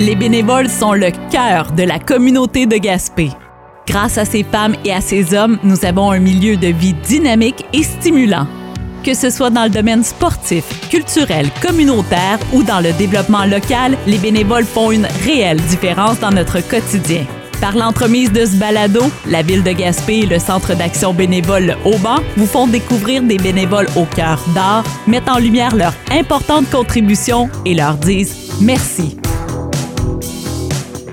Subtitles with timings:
[0.00, 3.30] Les bénévoles sont le cœur de la communauté de Gaspé.
[3.86, 7.64] Grâce à ces femmes et à ces hommes, nous avons un milieu de vie dynamique
[7.72, 8.48] et stimulant.
[9.04, 14.18] Que ce soit dans le domaine sportif, culturel, communautaire ou dans le développement local, les
[14.18, 17.24] bénévoles font une réelle différence dans notre quotidien.
[17.60, 22.16] Par l'entremise de ce balado, la ville de Gaspé et le Centre d'action bénévole Auban
[22.36, 27.74] vous font découvrir des bénévoles au cœur d'art, mettent en lumière leur importante contribution et
[27.74, 29.16] leur disent merci.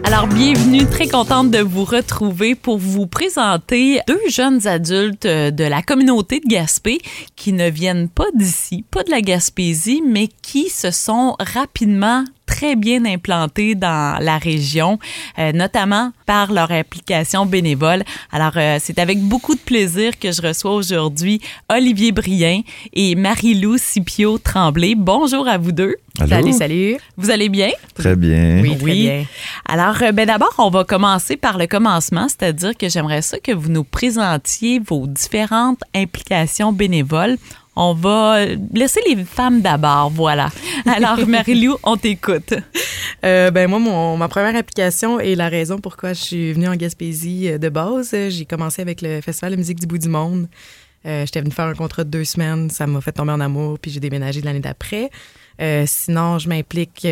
[0.04, 5.64] Alors, bienvenue, très contente de vous retrouver pour vous présenter deux jeunes adultes euh, de
[5.64, 7.00] la communauté de Gaspé
[7.36, 12.26] qui ne viennent pas d'ici, pas de la Gaspésie, mais qui se sont rapidement
[12.62, 15.00] très bien implantés dans la région,
[15.40, 18.04] euh, notamment par leur implication bénévole.
[18.32, 22.62] Alors, euh, c'est avec beaucoup de plaisir que je reçois aujourd'hui Olivier Brien
[22.94, 24.94] et Marie-Lou Scipio Tremblay.
[24.96, 25.96] Bonjour à vous deux.
[26.30, 26.98] Salut, salut.
[27.18, 27.72] Vous allez bien?
[27.96, 28.62] Très bien.
[28.62, 29.26] Oui, très bien.
[29.68, 33.54] Alors, euh, ben d'abord, on va commencer par le commencement, c'est-à-dire que j'aimerais ça que
[33.54, 37.38] vous nous présentiez vos différentes implications bénévoles.
[37.76, 40.50] On va laisser les femmes d'abord, voilà.
[40.86, 42.54] Alors, Marie-Lou, on t'écoute.
[43.24, 46.76] Euh, ben moi, mon, ma première application est la raison pourquoi je suis venue en
[46.76, 48.14] Gaspésie euh, de base.
[48.30, 50.48] J'ai commencé avec le Festival de musique du bout du monde.
[51.06, 52.70] Euh, J'étais venue faire un contrat de deux semaines.
[52.70, 55.10] Ça m'a fait tomber en amour, puis j'ai déménagé l'année d'après.
[55.62, 57.08] Euh, sinon, je m'implique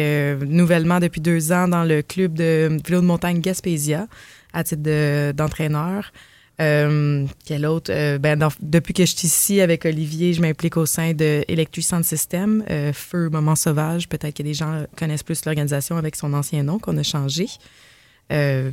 [0.45, 4.07] nouvellement depuis deux ans dans le club de vélo de montagne Gaspésia
[4.51, 6.11] à titre d'entraîneur.
[6.59, 7.91] Euh, quel autre?
[7.93, 11.85] Euh, ben, depuis que je suis ici avec Olivier, je m'implique au sein de Electric
[12.03, 14.09] System, euh, Feu Moment Sauvage.
[14.09, 17.47] Peut-être que des gens connaissent plus l'organisation avec son ancien nom qu'on a changé.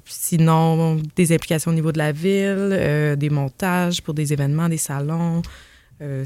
[0.05, 5.41] Sinon, des implications au niveau de la ville, des montages pour des événements, des salons.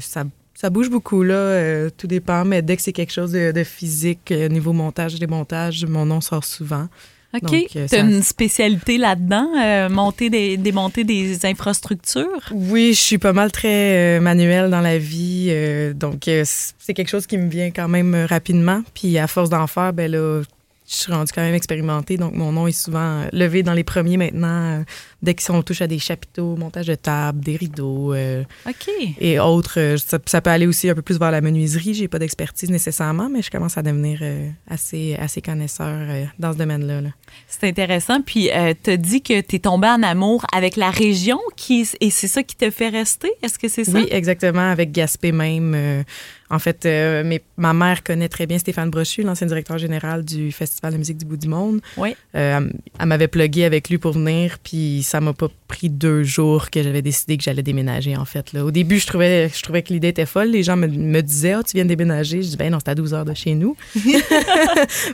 [0.01, 1.89] Ça, ça bouge beaucoup, là.
[1.91, 2.43] tout dépend.
[2.43, 6.43] Mais dès que c'est quelque chose de, de physique, niveau montage, démontage, mon nom sort
[6.43, 6.89] souvent.
[7.33, 7.53] OK.
[7.53, 12.41] Euh, tu as ça- une spécialité là-dedans, euh, monter des, démonter des infrastructures?
[12.51, 17.09] Oui, je suis pas mal très euh, manuelle dans la vie, euh, donc c'est quelque
[17.09, 18.81] chose qui me vient quand même rapidement.
[18.93, 20.41] Puis à force d'en faire, ben là,
[20.89, 24.17] je suis rendue quand même expérimentée, donc mon nom est souvent levé dans les premiers
[24.17, 24.83] maintenant.
[25.21, 28.89] Dès qu'on touche à des chapiteaux, montage de table, des rideaux euh, OK.
[29.19, 31.93] et autres, euh, ça, ça peut aller aussi un peu plus vers la menuiserie.
[31.93, 36.53] J'ai pas d'expertise nécessairement, mais je commence à devenir euh, assez assez connaisseur euh, dans
[36.53, 37.01] ce domaine-là.
[37.01, 37.09] là.
[37.47, 38.21] C'est intéressant.
[38.21, 38.49] Puis,
[38.83, 42.27] tu as dit que tu es tombé en amour avec la région qui, et c'est
[42.27, 43.31] ça qui te fait rester?
[43.43, 43.91] Est-ce que c'est ça?
[43.93, 46.03] Oui, exactement, avec Gaspé même.
[46.49, 50.51] En fait, euh, mes- ma mère connaît très bien Stéphane Brochu, l'ancien directeur général du
[50.51, 51.79] Festival de musique du bout du monde.
[51.95, 52.13] Oui.
[52.35, 56.23] Euh, elle, elle m'avait plugué avec lui pour venir, puis ça m'a pas pris deux
[56.23, 58.53] jours que j'avais décidé que j'allais déménager, en fait.
[58.53, 58.63] Là.
[58.63, 60.47] Au début, je trouvais, je trouvais que l'idée était folle.
[60.51, 62.91] Les gens me, me disaient «Ah, tu viens de déménager?» Je dis «Ben non, c'est
[62.91, 63.75] à 12 heures de chez nous.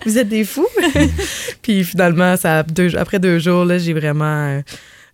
[0.05, 0.67] Vous êtes des fous?»
[1.63, 4.47] Puis finalement, ça, deux- après deux jours, là, j'ai vraiment...
[4.57, 4.61] euh,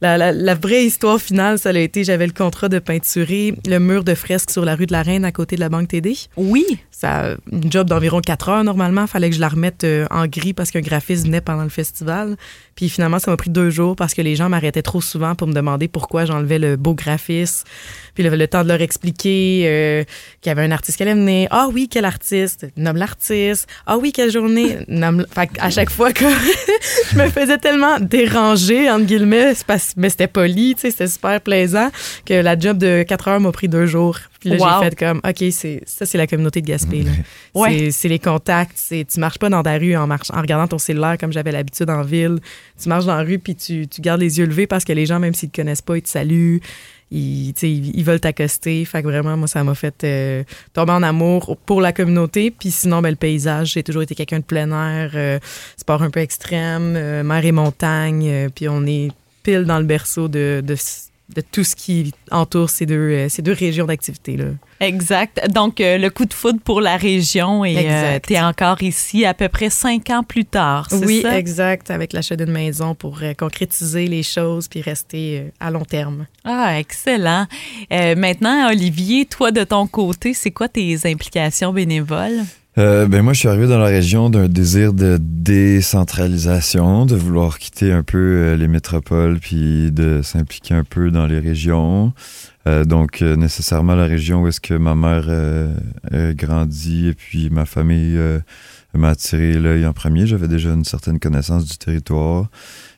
[0.03, 3.79] la, la- la vraie histoire finale, ça a été, j'avais le contrat de peinturer le
[3.79, 6.15] mur de fresque sur la rue de la Reine à côté de la Banque TD.
[6.37, 6.65] Oui.
[6.91, 9.07] Ça, une job d'environ 4 heures normalement.
[9.07, 12.35] Fallait que je la remette euh, en gris parce qu'un graphiste venait pendant le festival.
[12.75, 15.47] Puis finalement, ça m'a pris deux jours parce que les gens m'arrêtaient trop souvent pour
[15.47, 17.65] me demander pourquoi j'enlevais le beau graphiste.
[18.13, 20.03] Puis le, le temps de leur expliquer euh,
[20.41, 21.47] qu'il y avait un artiste qui allait venir.
[21.51, 22.67] Ah oui, quel artiste?
[22.77, 23.67] Nomme l'artiste.
[23.85, 24.77] Ah oui, quelle journée?
[24.87, 25.25] Nomme...
[25.33, 26.25] Fait à chaque fois que
[27.11, 29.53] je me faisais tellement déranger, entre guillemets,
[29.97, 31.89] mais c'était poli, tu sais, c'était super plaisant,
[32.25, 34.19] que la job de 4 heures m'a pris deux jours.
[34.39, 34.83] Puis là, Wow.
[34.83, 37.03] j'ai fait comme, OK, c'est ça, c'est la communauté de Gaspé.
[37.03, 37.11] là.
[37.55, 37.69] Ouais.
[37.77, 38.73] C'est- C'est les contacts.
[38.75, 41.51] c'est- Tu marches pas dans ta rue en, marche, en regardant ton cellulaire comme j'avais
[41.51, 42.39] l'habitude en ville.
[42.81, 45.05] Tu marches dans la rue puis tu, tu gardes les yeux levés parce que les
[45.05, 46.59] gens, même s'ils te connaissent pas, ils te saluent.
[47.13, 48.83] Ils, ils veulent t'accoster.
[48.85, 50.43] Fait que vraiment, moi, ça m'a fait euh,
[50.73, 52.49] tomber en amour pour la communauté.
[52.49, 55.39] Puis sinon, ben, le paysage, j'ai toujours été quelqu'un de plein air, euh,
[55.77, 58.27] sport un peu extrême, euh, mer et montagne.
[58.27, 59.09] euh, puis on est
[59.43, 60.75] pile dans le berceau de, de,
[61.35, 64.37] de tout ce qui entoure ces deux, euh, ces deux régions d'activité.
[64.37, 64.45] là.
[64.79, 65.41] Exact.
[65.51, 69.33] Donc, euh, le coup de foudre pour la région et tu es encore ici à
[69.33, 71.37] peu près cinq ans plus tard, c'est Oui, ça?
[71.37, 75.85] exact, avec l'achat d'une maison pour euh, concrétiser les choses puis rester euh, à long
[75.85, 76.25] terme.
[76.43, 77.47] Ah, excellent.
[77.91, 82.41] Euh, maintenant, Olivier, toi, de ton côté, c'est quoi tes implications bénévoles?
[82.79, 87.59] Euh, ben moi, je suis arrivé dans la région d'un désir de décentralisation, de vouloir
[87.59, 92.13] quitter un peu euh, les métropoles puis de s'impliquer un peu dans les régions.
[92.67, 97.51] Euh, donc, euh, nécessairement, la région où est-ce que ma mère a grandi et puis
[97.51, 98.17] ma famille
[98.95, 100.25] m'a attiré l'œil en premier.
[100.25, 102.49] J'avais déjà une certaine connaissance du territoire.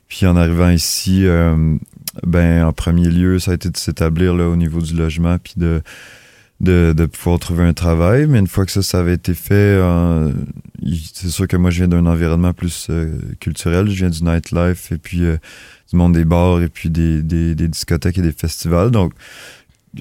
[0.08, 1.26] Puis en arrivant ici,
[2.24, 5.54] ben en premier lieu, ça a été de s'établir là au niveau du logement puis
[5.56, 5.82] de
[6.60, 8.26] de, de pouvoir trouver un travail.
[8.26, 10.32] Mais une fois que ça, ça avait été fait, euh,
[11.12, 12.90] c'est sûr que moi, je viens d'un environnement plus
[13.40, 13.88] culturel.
[13.88, 17.68] Je viens du nightlife et puis du monde des bars et puis des, des, des
[17.68, 18.90] discothèques et des festivals.
[18.90, 19.12] Donc,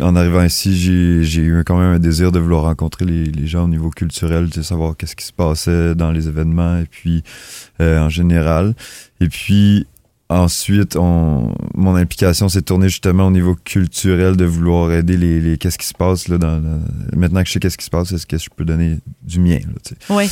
[0.02, 3.66] en arrivant ici, j'ai eu quand même un désir de vouloir rencontrer les, les gens
[3.66, 7.24] au niveau culturel, de savoir qu'est-ce qui se passait dans les événements et puis
[7.81, 8.75] euh, en général.
[9.22, 9.88] Et puis
[10.27, 15.60] Ensuite, on, mon implication s'est tournée justement au niveau culturel de vouloir aider les, les
[15.60, 16.81] qu'est-ce qui se passe là dans,
[17.16, 19.60] maintenant que je sais qu'est-ce qui se passe, est-ce que je peux donner du mien
[20.10, 20.27] Oui.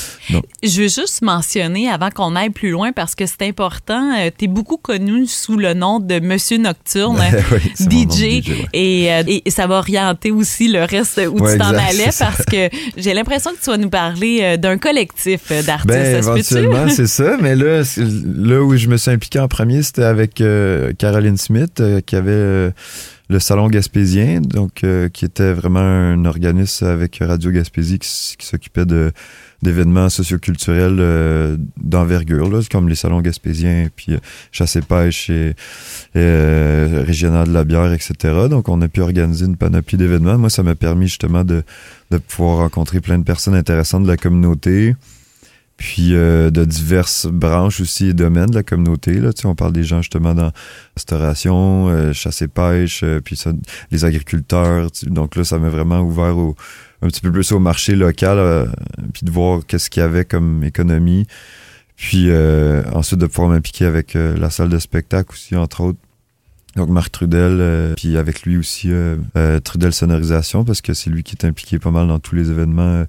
[0.63, 4.15] Je veux juste mentionner avant qu'on aille plus loin parce que c'est important.
[4.17, 7.21] Euh, tu es beaucoup connu sous le nom de Monsieur Nocturne,
[7.79, 8.41] DJ,
[8.73, 12.69] et, euh, et, ça va orienter aussi le reste où tu t'en allais parce que
[12.97, 15.85] j'ai l'impression que tu vas nous parler euh, d'un collectif d'artistes.
[15.85, 17.37] Ben, éventuellement, c'est ça.
[17.39, 21.79] Mais là, là où je me suis impliqué en premier c'était avec euh, Caroline Smith,
[21.79, 22.71] euh, qui avait euh,
[23.29, 28.09] le Salon Gaspésien, donc qui était vraiment un organisme avec Radio Gaspésie qui,
[28.45, 29.11] s'occupait de
[29.61, 34.17] d'événements socioculturels d'envergure, comme les salons gaspésiens, puis
[34.51, 35.55] chasse et pêche et,
[36.13, 38.13] régional de la bière, etc.
[38.49, 40.37] Donc, on a pu organiser une panoplie d'événements.
[40.37, 41.63] Moi, ça m'a permis justement de,
[42.11, 44.95] de pouvoir rencontrer plein de personnes intéressantes de la communauté,
[45.77, 49.13] puis euh, de diverses branches aussi et domaines de la communauté.
[49.13, 49.31] Là.
[49.43, 50.51] On parle des gens justement dans
[50.95, 53.51] restauration, euh, chasse et pêche, euh, puis ça,
[53.91, 54.89] les agriculteurs.
[55.03, 56.55] Donc là, ça m'a vraiment ouvert au,
[57.01, 58.71] un petit peu plus au marché local,
[59.13, 61.27] puis de voir qu'est-ce qu'il y avait comme économie.
[61.95, 62.31] Puis
[62.93, 65.99] ensuite de pouvoir m'impliquer avec la salle de spectacle aussi, entre autres.
[66.75, 68.89] Donc Marc Trudel, puis avec lui aussi
[69.63, 73.05] Trudel Sonorisation, parce que c'est lui qui est impliqué pas mal dans tous les événements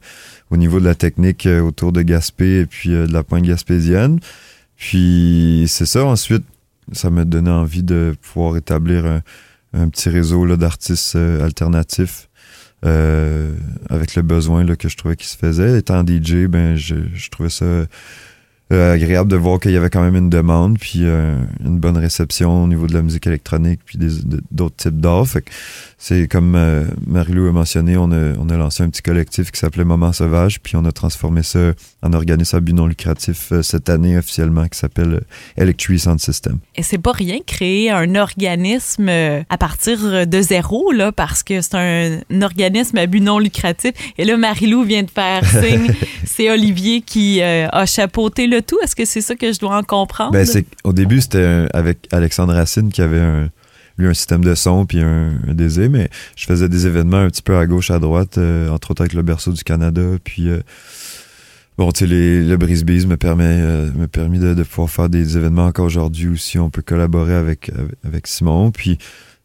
[0.55, 3.43] au niveau de la technique euh, autour de Gaspé et puis euh, de la pointe
[3.43, 4.21] gaspésienne.
[4.77, 6.45] Puis c'est ça, ensuite,
[6.93, 9.05] ça m'a donné envie de pouvoir établir
[9.73, 12.29] un, petit réseau d'artistes euh, alternatifs
[12.83, 15.79] avec le besoin là, que je trouvais qui se faisait.
[15.79, 17.87] Étant DJ, ben je, je trouvais ça euh,
[18.75, 22.65] agréable de voir qu'il y avait quand même une demande, puis euh, une bonne réception
[22.65, 23.99] au niveau de la musique électronique, puis
[24.51, 25.27] d'autres types d'art.
[26.07, 29.59] C'est comme euh, Marie-Lou a mentionné, on a, on a lancé un petit collectif qui
[29.59, 31.73] s'appelait Moment Sauvage, puis on a transformé ça
[32.03, 35.23] en organisme à but non lucratif cette année officiellement qui s'appelle
[35.57, 36.59] Electric Sound System.
[36.77, 41.75] Et c'est pas rien créer un organisme à partir de zéro, là, parce que c'est
[41.75, 43.93] un, organisme à but non lucratif.
[44.19, 45.91] Et là, Marie-Lou vient de faire signe,
[46.27, 48.79] c'est Olivier qui a chapeauté le tout?
[48.83, 50.33] Est-ce que c'est ça que je dois en comprendre?
[50.33, 50.47] Ben,
[50.85, 53.49] au début, c'était avec Alexandre Racine qui avait un,
[53.99, 57.43] lui un système de son puis un, désir, mais je faisais des événements un petit
[57.43, 60.61] peu à gauche, à droite, euh, entre autres avec le berceau du Canada, puis euh,
[61.79, 65.67] bon, tu sais, le Brisbane me permet euh, me permis de, pouvoir faire des événements
[65.67, 66.59] encore aujourd'hui aussi.
[66.59, 67.71] On peut collaborer avec
[68.05, 68.99] avec Simon, puis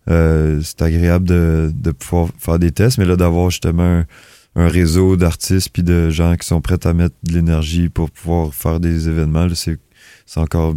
[0.08, 4.06] c'est agréable de, de pouvoir faire des tests, mais là d'avoir justement un,
[4.56, 8.54] un réseau d'artistes puis de gens qui sont prêts à mettre de l'énergie pour pouvoir
[8.54, 9.78] faire des événements, c'est
[10.38, 10.76] encore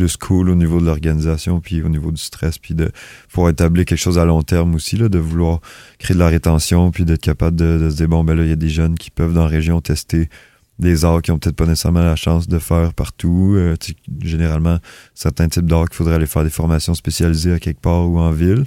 [0.00, 2.90] plus cool au niveau de l'organisation puis au niveau du stress puis de
[3.28, 5.60] pouvoir établir quelque chose à long terme aussi là, de vouloir
[5.98, 8.52] créer de la rétention puis d'être capable de, se dire bon ben là il y
[8.52, 10.30] a des jeunes qui peuvent dans la région tester
[10.78, 13.52] des arts qui ont peut-être pas nécessairement la chance de faire partout.
[13.54, 13.76] Euh,
[14.22, 14.78] généralement,
[15.14, 18.30] certains types d'arts qu'il faudrait aller faire des formations spécialisées à quelque part ou en
[18.30, 18.64] ville.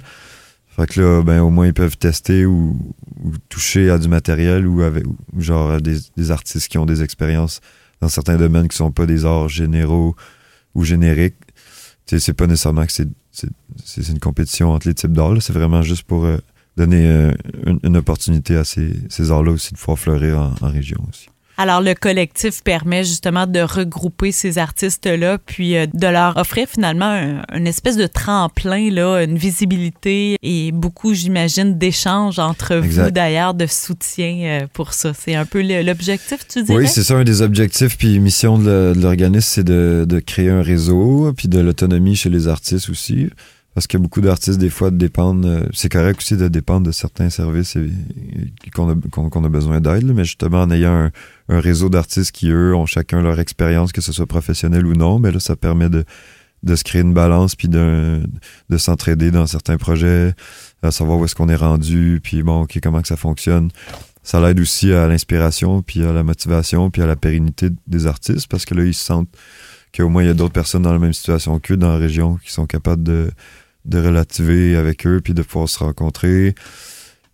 [0.76, 2.78] Fait que là, ben, au moins, ils peuvent tester ou,
[3.48, 5.04] toucher à du matériel ou avec
[5.38, 7.60] genre des, artistes qui ont des expériences
[8.00, 10.14] dans certains domaines qui sont pas des arts généraux
[10.74, 10.84] ou
[12.06, 15.40] sais, c'est pas nécessairement que c'est, une compétition entre les types d'arts.
[15.40, 16.38] C'est vraiment juste pour euh,
[16.76, 17.32] donner euh,
[17.82, 21.28] une, opportunité à ces, ces arts-là aussi de pouvoir fleurir en région aussi.
[21.56, 27.40] Alors, le collectif permet justement de regrouper ces artistes-là, puis euh, de leur offrir finalement
[27.52, 33.66] une espèce de tremplin, là, une visibilité et beaucoup, j'imagine, d'échanges entre vous d'ailleurs, de
[33.66, 35.12] soutien euh, pour ça.
[35.14, 36.78] C'est un peu l'objectif, tu dirais?
[36.78, 40.62] Oui, c'est ça, un des objectifs, puis mission de l'organisme, c'est de, de créer un
[40.62, 43.28] réseau, puis de l'autonomie chez les artistes aussi.
[43.74, 45.46] Parce que beaucoup d'artistes, des fois, dépendent.
[45.46, 47.90] Euh, c'est correct aussi de dépendre de certains services et,
[48.70, 51.10] qu'on a, a, besoin d'aide, mais justement, en ayant un,
[51.48, 55.18] un réseau d'artistes qui, eux, ont chacun leur expérience, que ce soit professionnel ou non,
[55.18, 56.04] mais là, ça permet de,
[56.62, 58.22] de se créer une balance puis de,
[58.70, 60.32] de s'entraider dans certains projets,
[60.82, 63.70] à savoir où est-ce qu'on est rendu, puis bon, OK, comment que ça fonctionne.
[64.22, 68.48] Ça l'aide aussi à l'inspiration, puis à la motivation, puis à la pérennité des artistes,
[68.48, 69.28] parce que là, ils se sentent
[69.94, 72.36] qu'au moins, il y a d'autres personnes dans la même situation qu'eux dans la région
[72.36, 73.30] qui sont capables de
[73.84, 76.54] de relativer avec eux, puis de pouvoir se rencontrer.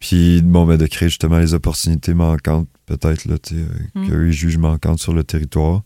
[0.01, 3.65] Puis, bon, ben, de créer justement les opportunités manquantes, peut-être, là, tu sais,
[3.95, 4.09] mm.
[4.09, 5.83] qu'eux, jugent manquantes sur le territoire.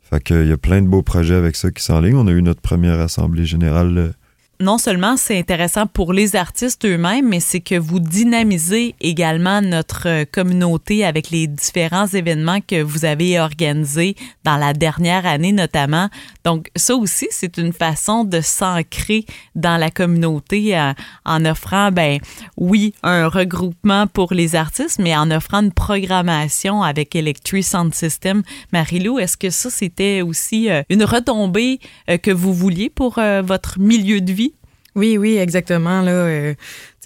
[0.00, 2.16] Fait qu'il y a plein de beaux projets avec ça qui sont en ligne.
[2.16, 4.14] On a eu notre première assemblée générale
[4.62, 10.08] non seulement c'est intéressant pour les artistes eux-mêmes, mais c'est que vous dynamisez également notre
[10.08, 14.14] euh, communauté avec les différents événements que vous avez organisés
[14.44, 16.08] dans la dernière année notamment.
[16.44, 19.26] Donc ça aussi, c'est une façon de s'ancrer
[19.56, 22.18] dans la communauté en, en offrant, ben
[22.56, 28.42] oui, un regroupement pour les artistes, mais en offrant une programmation avec Electric Sound System.
[28.72, 33.78] Marilou, est-ce que ça, c'était aussi euh, une retombée euh, que vous vouliez pour votre
[33.78, 34.51] milieu de vie?
[34.94, 36.02] Oui, oui, exactement.
[36.02, 36.54] Là, euh,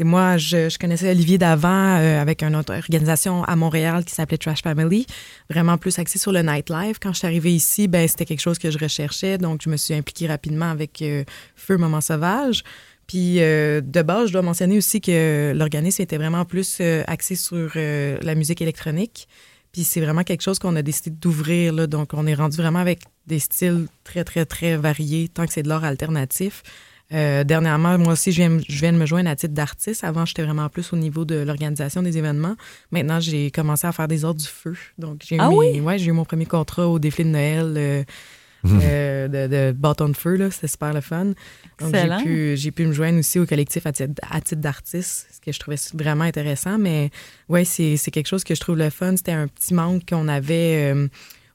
[0.01, 4.63] moi, je, connaissais Olivier d'avant euh, avec une autre organisation à Montréal qui s'appelait Trash
[4.63, 5.07] Family,
[5.49, 6.99] vraiment plus axée sur le nightlife.
[7.01, 9.77] Quand je suis arrivée ici, ben c'était quelque chose que je recherchais, donc je me
[9.77, 11.23] suis impliquée rapidement avec euh,
[11.55, 12.65] Feu Moment Sauvage.
[13.07, 17.71] Puis euh, de base, je dois mentionner aussi que l'organisme était vraiment plus axé sur
[17.77, 19.29] la musique électronique.
[19.71, 21.87] Puis c'est vraiment quelque chose qu'on a décidé d'ouvrir.
[21.87, 25.63] Donc on est rendu vraiment avec des styles très, très, très variés, tant que c'est
[25.63, 26.65] de l'art alternatif.
[27.13, 30.03] Euh, dernièrement, moi aussi, je viens, je viens de me joindre à titre d'artiste.
[30.03, 32.57] Avant, j'étais vraiment plus au niveau de l'organisation des événements.
[32.91, 34.75] Maintenant, j'ai commencé à faire des ordres du feu.
[34.99, 35.81] Donc, j'ai ah oui?
[35.81, 37.75] ouais, eu mon premier contrat au défilé de Noël.
[37.77, 38.05] Euh,
[38.83, 41.35] euh, de, de, bâton de feu, c'était super le fun.
[41.79, 44.15] Donc, j'ai pu, j'ai pu me joindre aussi au collectif à titre,
[44.57, 46.77] d'artiste, ce que je trouvais vraiment intéressant.
[46.77, 47.11] Mais
[47.49, 49.17] ouais, c'est, c'est quelque chose que je trouve le fun.
[49.17, 50.93] C'était un petit manque qu'on avait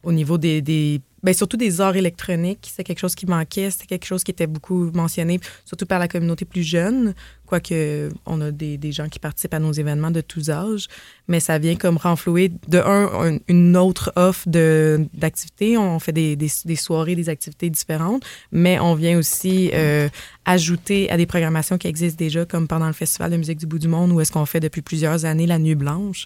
[0.03, 3.85] au niveau des, des Bien, surtout des arts électroniques, c'est quelque chose qui manquait, c'était
[3.85, 7.13] quelque chose qui était beaucoup mentionné, surtout par la communauté plus jeune,
[7.45, 10.87] quoique on a des, des, gens qui participent à nos événements de tous âges,
[11.27, 15.77] mais ça vient comme renflouer de un, une autre offre d'activités.
[15.77, 20.09] On fait des, des, des, soirées, des activités différentes, mais on vient aussi euh,
[20.45, 23.79] ajouter à des programmations qui existent déjà, comme pendant le Festival de musique du bout
[23.79, 26.25] du monde, où est-ce qu'on fait depuis plusieurs années la Nuit Blanche.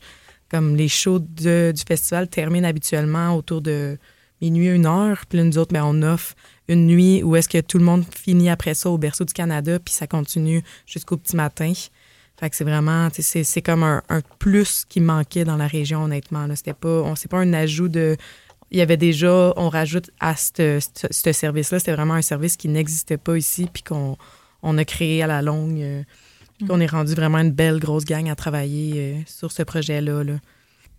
[0.49, 3.97] Comme les shows de, du festival terminent habituellement autour de
[4.45, 5.25] minuit, une heure.
[5.27, 6.35] Puis là, nous autres, ben, on offre
[6.67, 9.79] une nuit où est-ce que tout le monde finit après ça au berceau du Canada,
[9.79, 11.73] puis ça continue jusqu'au petit matin.
[12.39, 14.01] Fait que c'est vraiment, c'est comme un,
[14.39, 16.47] plus qui manquait dans la région, honnêtement.
[16.55, 18.17] C'était pas, on c'est pas un ajout de.
[18.71, 20.79] Il y avait déjà, on rajoute à ce
[21.31, 21.79] service-là.
[21.79, 24.17] C'était vraiment un service qui n'existait pas ici, puis qu'on
[24.63, 25.79] on a créé à la longue.
[25.81, 26.03] Euh,
[26.69, 30.23] on est rendu vraiment une belle grosse gang à travailler euh, sur ce projet-là.
[30.23, 30.33] là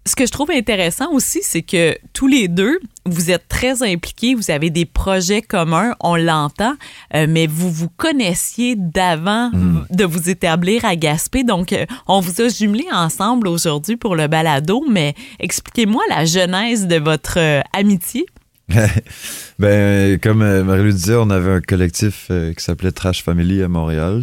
[0.07, 4.37] ce que je trouve intéressant aussi, c'est que tous les deux, vous êtes très impliqués,
[4.37, 6.75] vous avez des projets communs, on l'entend,
[7.15, 9.87] euh, mais vous vous connaissiez d'avant mm.
[9.91, 11.43] de vous établir à Gaspé.
[11.43, 16.87] Donc, euh, on vous a jumelés ensemble aujourd'hui pour le balado, mais expliquez-moi la genèse
[16.87, 18.27] de votre euh, amitié.
[19.59, 24.23] ben, comme Marie-Lou disait, on avait un collectif qui s'appelait Trash Family à Montréal.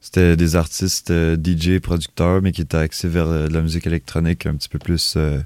[0.00, 4.46] C'était des artistes euh, DJ, producteurs, mais qui étaient axés vers euh, la musique électronique
[4.46, 5.40] un petit peu plus euh,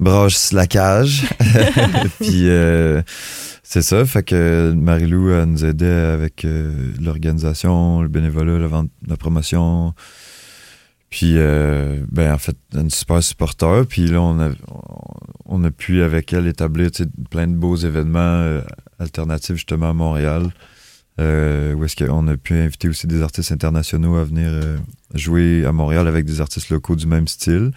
[0.00, 1.26] broche slackage.
[2.20, 2.48] Puis
[3.62, 6.46] c'est ça, fait que Marilou nous aidait avec
[7.00, 8.68] l'organisation, le bénévolat,
[9.06, 9.94] la promotion.
[11.10, 13.84] Puis, ben, en fait, une super supporter.
[13.88, 14.50] Puis là, on a,
[15.44, 16.90] on a pu, avec elle, établir
[17.30, 18.60] plein de beaux événements
[18.98, 20.50] alternatifs, justement, à Montréal.
[21.20, 24.76] Euh, où est-ce qu'on a pu inviter aussi des artistes internationaux à venir euh,
[25.14, 27.72] jouer à Montréal avec des artistes locaux du même style.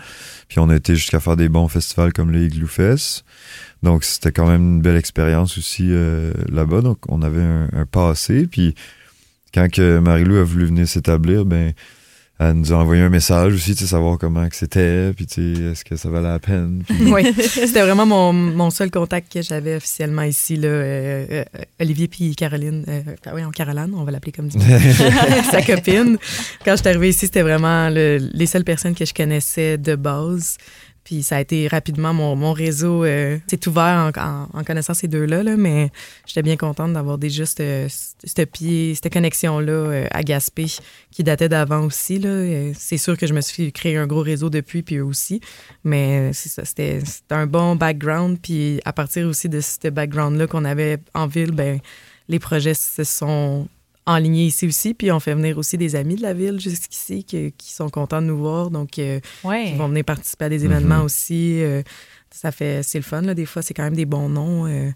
[0.48, 3.25] Puis on a été jusqu'à faire des bons festivals comme les Igloo Fest.
[3.81, 6.81] Donc c'était quand même une belle expérience aussi euh, là-bas.
[6.81, 8.45] Donc on avait un, un, passé.
[8.45, 8.75] Puis
[9.55, 11.74] quand que Marilou a voulu venir s'établir, ben
[12.43, 15.55] elle nous a envoyé un message aussi, tu sais, savoir comment que c'était, puis tu
[15.55, 16.83] sais, est-ce que ça valait la peine.
[17.01, 21.43] Oui, c'était vraiment mon, mon, seul contact que j'avais officiellement ici, là, euh, euh,
[21.79, 23.01] Olivier puis Caroline, euh,
[23.36, 24.60] oui, en Caroline, on va l'appeler comme ça,
[25.51, 26.17] sa copine.
[26.65, 30.57] Quand je suis arrivée ici, c'était vraiment les seules personnes que je connaissais de base.
[31.03, 35.41] Puis ça a été rapidement, mon, mon réseau euh, s'est ouvert en, connaissant ces deux-là,
[35.41, 35.89] là, mais
[36.27, 40.67] j'étais bien contente d'avoir déjà ce pied, cette connexion-là euh, à Gaspé
[41.10, 42.20] qui datait d'avant aussi.
[42.20, 42.72] Là.
[42.75, 45.41] C'est sûr que je me suis créé un gros réseau depuis, puis eux aussi.
[45.84, 48.38] Mais ça, c'était un bon background.
[48.41, 51.79] Puis à partir aussi de ce background-là qu'on avait en ville, ben
[52.29, 53.67] les projets se sont
[54.05, 54.93] enlignés ici aussi.
[54.93, 58.22] Puis on fait venir aussi des amis de la ville jusqu'ici qui, qui sont contents
[58.22, 58.70] de nous voir.
[58.70, 61.05] Donc, euh, ils vont venir participer à des événements mm-hmm.
[61.05, 61.62] aussi.
[61.62, 61.81] Euh,
[62.31, 63.22] ça fait, c'est le fun.
[63.22, 63.34] Là.
[63.34, 64.89] Des fois, c'est quand même des bons noms euh,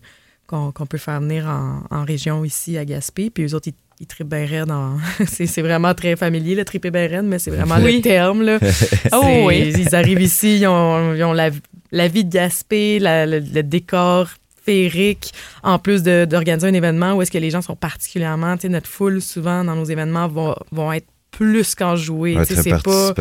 [0.48, 3.30] qu'on, peut faire venir en, région ici à Gaspé.
[3.30, 4.98] Puis eux autres, ils, ils trippent bien dans...
[5.28, 8.42] c'est, vraiment très familier, le tripper bien mais c'est vraiment le terme.
[8.42, 8.60] Là.
[9.14, 9.74] oh, oui.
[9.76, 11.50] Ils arrivent ici, ils ont, ils ont la,
[11.92, 14.30] la, vie de Gaspé, le décor
[14.66, 15.32] féerique,
[15.64, 18.88] en plus d'organiser un événement où est-ce que les gens sont particulièrement, tu sais, notre
[18.90, 22.38] foule, souvent, dans nos événements, vont, vont être plus qu'en jouer.
[22.38, 23.14] Ouais, c'est pas.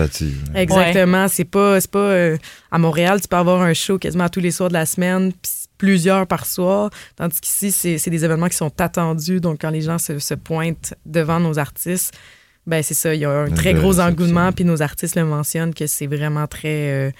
[0.55, 1.27] Exactement.
[1.29, 1.79] C'est pas.
[1.91, 2.37] Pas euh,
[2.71, 5.33] à Montréal, tu peux avoir un show quasiment tous les soirs de la semaine,
[5.79, 6.91] plusieurs par soir.
[7.17, 9.41] Tandis qu'ici, c'est des événements qui sont attendus.
[9.41, 12.15] Donc, quand les gens se, se pointent devant nos artistes,
[12.67, 13.15] ben c'est ça.
[13.15, 14.53] Il y a un très gros engouement.
[14.53, 17.09] Puis nos artistes le mentionnent que c'est vraiment très.
[17.09, 17.11] euh,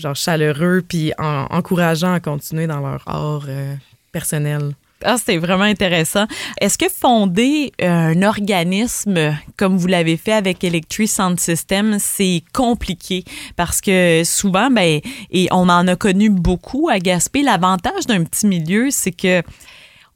[0.00, 3.74] genre chaleureux, puis en- encourageant à continuer dans leur art euh,
[4.12, 4.72] personnel.
[5.02, 6.26] Ah, c'était vraiment intéressant.
[6.60, 12.42] Est-ce que fonder euh, un organisme comme vous l'avez fait avec Electric Sound System, c'est
[12.52, 13.24] compliqué?
[13.56, 17.42] Parce que souvent, ben, et on en a connu beaucoup à Gaspé.
[17.42, 19.42] L'avantage d'un petit milieu, c'est que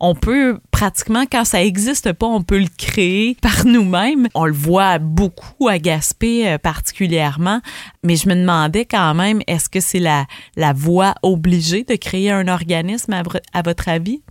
[0.00, 4.28] on peut pratiquement, quand ça n'existe pas, on peut le créer par nous-mêmes.
[4.34, 7.60] On le voit beaucoup à Gaspé euh, particulièrement,
[8.02, 12.30] mais je me demandais quand même, est-ce que c'est la, la voie obligée de créer
[12.30, 13.14] un organisme
[13.52, 14.22] à, votre avis?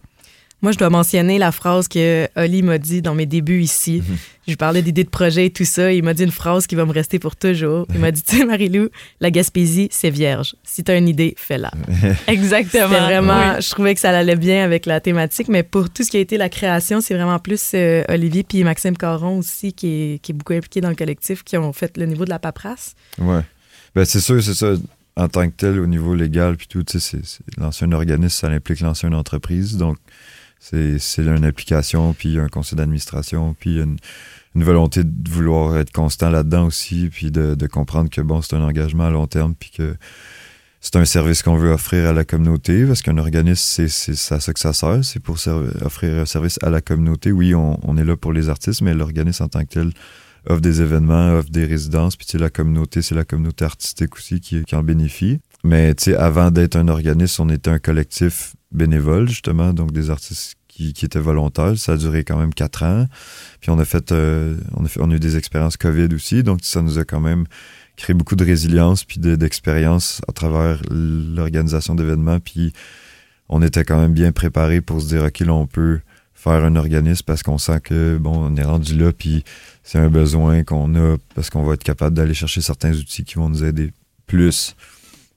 [0.64, 4.02] Moi, je dois mentionner la phrase que Oli m'a dit dans mes débuts ici.
[4.48, 5.92] Je lui parlais d'idées de projet et tout ça.
[5.92, 7.86] Il m'a dit une phrase qui va me rester pour toujours.
[7.94, 8.88] Il m'a dit, tu sais, Marie-Lou,
[9.20, 10.56] la Gaspésie, c'est vierge.
[10.64, 11.70] Si tu as une idée, fais-la.
[12.28, 12.88] Exactement.
[12.88, 13.62] Vraiment, Oui.
[13.62, 16.22] je trouvais que ça allait bien avec la thématique, mais pour tout ce qui a
[16.22, 20.32] été la création, c'est vraiment plus euh, Olivier puis Maxime Caron aussi, qui est, qui
[20.32, 22.96] est beaucoup impliqué dans le collectif, qui ont fait le niveau de la paperasse.
[23.20, 23.42] Ouais.
[23.96, 24.76] Ben, c'est sûr, c'est ça.
[25.18, 27.20] En tant que tel, au niveau légal, puis tout, tu sais,
[27.58, 29.78] lancer un organisme, ça implique lancer une entreprise.
[29.78, 29.98] Donc,
[30.64, 33.98] c'est une application, puis un conseil d'administration, puis une,
[34.56, 38.56] une volonté de vouloir être constant là-dedans aussi, puis de, de comprendre que, bon, c'est
[38.56, 39.96] un engagement à long terme, puis que
[40.80, 44.54] c'est un service qu'on veut offrir à la communauté, parce qu'un organisme, c'est à ça
[44.54, 45.38] que ça sert, c'est pour
[45.82, 47.32] offrir un service à la communauté.
[47.32, 49.92] Oui, on, on est là pour les artistes, mais l'organisme en tant que tel
[50.46, 54.64] offre des événements, offre des résidences, puis la communauté, c'est la communauté artistique aussi qui,
[54.64, 55.40] qui en bénéficie.
[55.64, 61.06] Mais avant d'être un organisme, on était un collectif bénévole, justement, donc des artistes qui,
[61.06, 61.78] étaient volontaires.
[61.78, 63.08] Ça a duré quand même quatre ans.
[63.62, 66.44] Puis on a fait, euh, on a fait, on a eu des expériences COVID aussi,
[66.44, 67.46] donc ça nous a quand même
[67.96, 72.40] créé beaucoup de résilience puis de- d'expérience à travers l'organisation d'événements.
[72.40, 72.74] Puis
[73.50, 76.00] on était quand même bien préparé pour se dire, OK, là, on peut
[76.34, 79.44] faire un organisme parce qu'on sent que, bon, on est rendu là, puis
[79.84, 83.36] c'est un besoin qu'on a parce qu'on va être capable d'aller chercher certains outils qui
[83.36, 83.92] vont nous aider
[84.26, 84.76] plus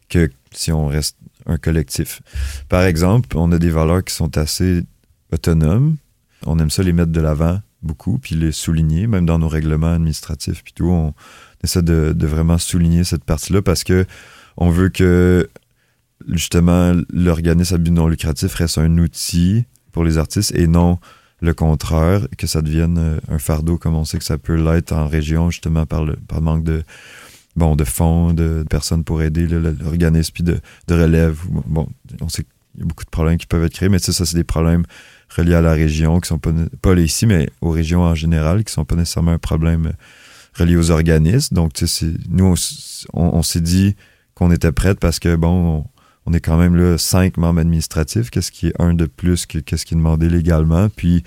[0.08, 2.22] que si on reste un collectif.
[2.68, 4.82] Par exemple, on a des valeurs qui sont assez
[5.32, 5.96] autonomes.
[6.44, 9.94] On aime ça les mettre de l'avant beaucoup, puis les souligner, même dans nos règlements
[9.94, 10.88] administratifs, puis tout.
[10.88, 11.14] On
[11.62, 14.06] essaie de, vraiment souligner cette partie-là parce que
[14.56, 15.48] on veut que
[16.28, 20.98] justement l'organisme à but non lucratif reste un outil pour les artistes et non
[21.40, 24.92] le contraire, que ça devienne euh, un fardeau comme on sait que ça peut l'être
[24.92, 26.82] en région, justement par le, par manque de,
[27.56, 31.38] bon, de fonds, de, personnes pour aider l'organisme, puis de, de relève.
[31.66, 31.88] Bon,
[32.20, 34.36] on sait qu'il y a beaucoup de problèmes qui peuvent être créés, mais ça, c'est
[34.36, 34.84] des problèmes
[35.34, 38.72] reliés à la région, qui sont pas, pas ici, mais aux régions en général, qui
[38.72, 39.92] sont pas nécessairement un problème euh,
[40.54, 41.54] relié aux organismes.
[41.54, 42.54] Donc, tu sais, nous,
[43.12, 43.96] on, on- s'est dit
[44.34, 45.84] qu'on était prête parce que, bon,
[46.26, 49.58] on, est quand même là cinq membres administratifs, qu'est-ce qui est un de plus que
[49.58, 50.88] qu'est-ce qui est demandé légalement.
[50.88, 51.24] Puis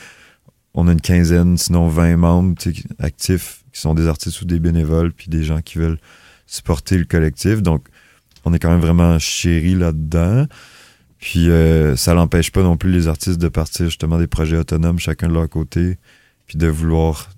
[0.74, 2.56] on a une quinzaine, sinon 20 membres
[3.00, 6.00] actifs qui sont des artistes ou des bénévoles, puis des gens qui veulent
[6.46, 7.62] supporter le collectif.
[7.62, 7.88] Donc
[8.46, 10.48] on est quand même vraiment chéris là-dedans.
[11.20, 15.00] Puis euh, ça n'empêche pas non plus les artistes de partir justement des projets autonomes,
[15.00, 15.98] chacun de leur côté,
[16.48, 17.30] puis de vouloir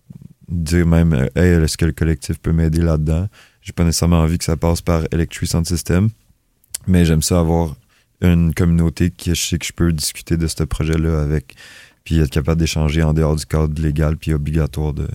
[0.47, 3.27] dire même euh, Hey, est-ce que le collectif peut m'aider là-dedans?
[3.61, 6.09] J'ai pas nécessairement envie que ça passe par Electric Sound System,
[6.87, 7.75] mais j'aime ça avoir
[8.21, 11.55] une communauté qui je sais que je peux discuter de ce projet-là avec,
[12.03, 15.07] puis être capable d'échanger en dehors du cadre légal puis obligatoire de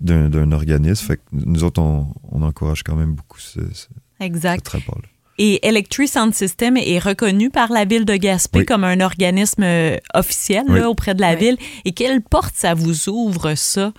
[0.00, 1.06] d'un d'un organisme.
[1.06, 3.86] Fait que nous autres, on, on encourage quand même beaucoup ce, ce,
[4.20, 4.66] Exact.
[4.68, 5.08] ce rapport-là.
[5.38, 8.66] Et Electric Sound System est reconnu par la ville de Gaspé Oui.
[8.66, 10.80] comme un organisme euh, officiel Oui.
[10.80, 11.38] là, auprès de la Oui.
[11.38, 11.56] ville.
[11.86, 13.92] Et quelle porte ça vous ouvre, ça?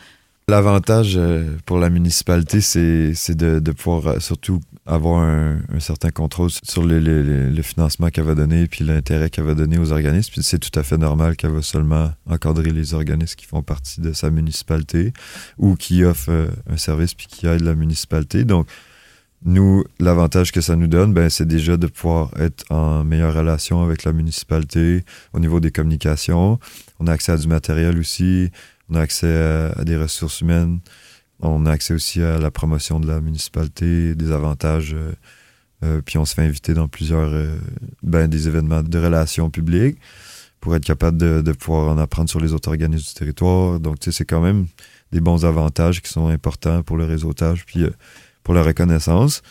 [0.48, 6.84] L'avantage euh, pour la municipalité, c'est de, pouvoir euh, surtout avoir un, certain contrôle sur
[6.84, 10.32] le- le financement qu'elle va donner puis l'intérêt qu'elle va donner aux organismes.
[10.34, 14.02] Puis c'est tout à fait normal qu'elle va seulement encadrer les organismes qui font partie
[14.02, 15.14] de sa municipalité
[15.58, 18.44] ou qui offrent euh, un service puis qui aident la municipalité.
[18.44, 18.68] Donc,
[19.44, 23.82] nous, l'avantage que ça nous donne, ben, c'est déjà de pouvoir être en meilleure relation
[23.84, 26.60] avec la municipalité au niveau des communications.
[27.00, 28.52] On a accès à du matériel aussi.
[28.92, 30.80] On a accès à, des ressources humaines.
[31.40, 34.94] On a accès aussi à la promotion de la municipalité, des avantages.
[34.94, 35.14] euh,
[35.84, 37.58] euh, puis on se fait inviter dans plusieurs euh,
[38.04, 39.98] ben, des événements de relations publiques
[40.60, 43.80] pour être capable de, de pouvoir en apprendre sur les autres organismes du territoire.
[43.80, 44.68] Donc, tu sais, c'est quand même
[45.12, 47.86] des bons avantages qui sont importants pour le réseautage puis
[48.44, 49.42] pour la reconnaissance.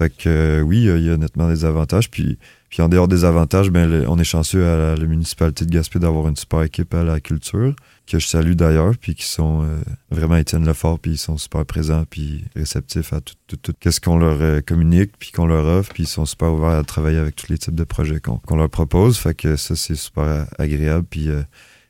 [0.00, 2.10] Fait que oui, il y a nettement des avantages.
[2.10, 2.38] Puis,
[2.70, 6.26] puis en dehors des avantages, ben, on est chanceux à la, municipalité de Gaspé d'avoir
[6.26, 9.76] une super équipe à la culture, que je salue d'ailleurs, puis qui sont euh,
[10.10, 14.00] vraiment Étienne Lefort, puis ils sont super présents, puis réceptifs à tout, tout, tout qu'est-ce
[14.00, 17.18] qu'on leur euh, communique, puis qu'on leur offre, puis ils sont super ouverts à travailler
[17.18, 19.18] avec tous les types de projets qu'on leur propose.
[19.18, 21.28] Fait que ça, c'est super agréable, puis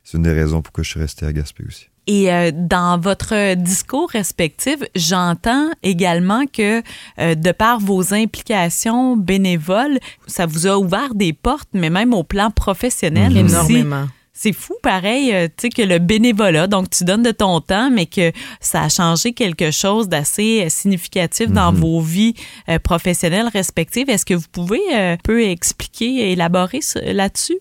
[0.03, 1.90] c'est une des raisons pourquoi je suis resté à Gaspé aussi.
[2.07, 6.81] Et euh, dans votre discours respectif, j'entends également que
[7.19, 12.23] euh, de par vos implications bénévoles, ça vous a ouvert des portes, mais même au
[12.23, 13.31] plan professionnel.
[13.31, 13.49] Mhm.
[13.49, 14.07] Énormément.
[14.33, 17.91] C'est fou, pareil, euh, tu sais, que le bénévolat, donc tu donnes de ton temps,
[17.91, 21.79] mais que ça a changé quelque chose d'assez significatif dans mhm.
[21.79, 22.33] vos vies
[22.81, 24.09] professionnelles respectives.
[24.09, 27.59] Est-ce que vous pouvez un peu expliquer, élaborer là-dessus?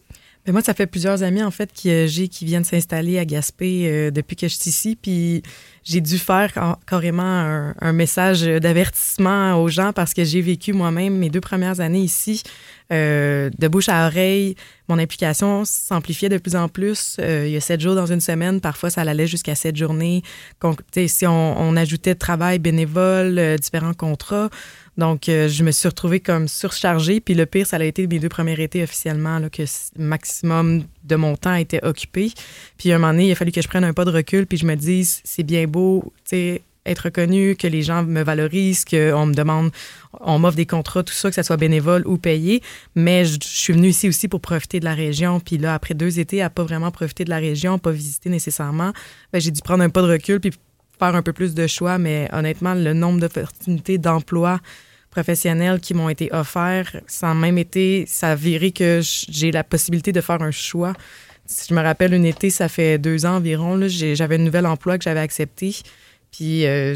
[0.53, 3.83] Moi, ça fait plusieurs amis, en fait, qui, euh, j'ai qui viennent s'installer à Gaspé
[3.85, 4.97] euh, depuis que je suis ici.
[5.01, 5.43] Puis
[5.85, 11.31] j'ai dû faire carrément un, message d'avertissement aux gens parce que j'ai vécu moi-même mes
[11.31, 12.43] deux premières années ici.
[12.93, 14.57] Euh, de bouche à oreille,
[14.89, 17.17] mon implication s'amplifiait de plus en plus.
[17.19, 20.23] il y a sept jours dans une semaine, parfois ça allait jusqu'à sept journées.
[21.07, 24.51] si on, ajoutait travail bénévole, différents contrats,
[25.01, 27.21] donc, euh, je me suis retrouvée comme surchargée.
[27.21, 29.63] Puis le pire, ça a été mes deux premiers étés officiellement, là, que
[29.99, 32.31] maximum de mon temps était occupé.
[32.77, 34.47] Puis à un moment donné, il a fallu que je prenne un pas de recul,
[34.47, 38.23] puis je me dise, c'est bien beau, tu sais, être reconnu, que les gens me
[38.23, 39.71] valorisent, qu'on me demande,
[40.21, 42.63] on m'offre des contrats, tout ça, que ce soit bénévole ou payé.
[42.95, 45.41] Mais je, suis venue ici aussi pour profiter de la région.
[45.41, 48.93] Puis là, après deux étés, à pas vraiment profiter de la région, pas visiter nécessairement,
[49.33, 50.53] ben, j'ai dû prendre un pas de recul puis
[50.99, 51.99] faire un peu plus de choix.
[51.99, 54.61] Mais honnêtement, le nombre d'opportunités d'emploi
[55.11, 59.65] professionnels qui m'ont été offerts, ça a même été, ça a viré que j'ai la
[59.65, 60.93] possibilité de faire un choix.
[61.47, 64.99] Si je me rappelle, une été, ça fait deux ans environ, j'avais un nouvel emploi
[64.99, 65.75] que j'avais accepté.
[66.31, 66.95] Puis euh,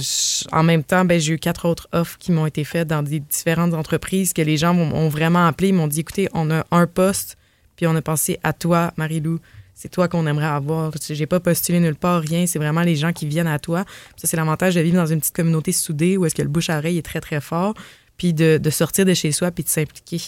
[0.52, 3.18] en même temps, ben, j'ai eu quatre autres offres qui m'ont été faites dans des
[3.18, 5.68] différentes entreprises que les gens m'ont vraiment appelé.
[5.68, 7.36] Ils m'ont dit écoutez, on a un poste,
[7.74, 9.40] puis on a pensé à toi, Marie-Lou.
[9.74, 10.92] C'est toi qu'on aimerait avoir.
[11.10, 12.46] J'ai pas postulé nulle part, rien.
[12.46, 13.84] C'est vraiment les gens qui viennent à toi.
[14.14, 16.70] ça, c'est l'avantage de vivre dans une petite communauté soudée où est-ce que le bouche
[16.70, 17.74] à oreille est très, très fort
[18.16, 20.20] puis de, sortir de chez soi, puis de s'impliquer.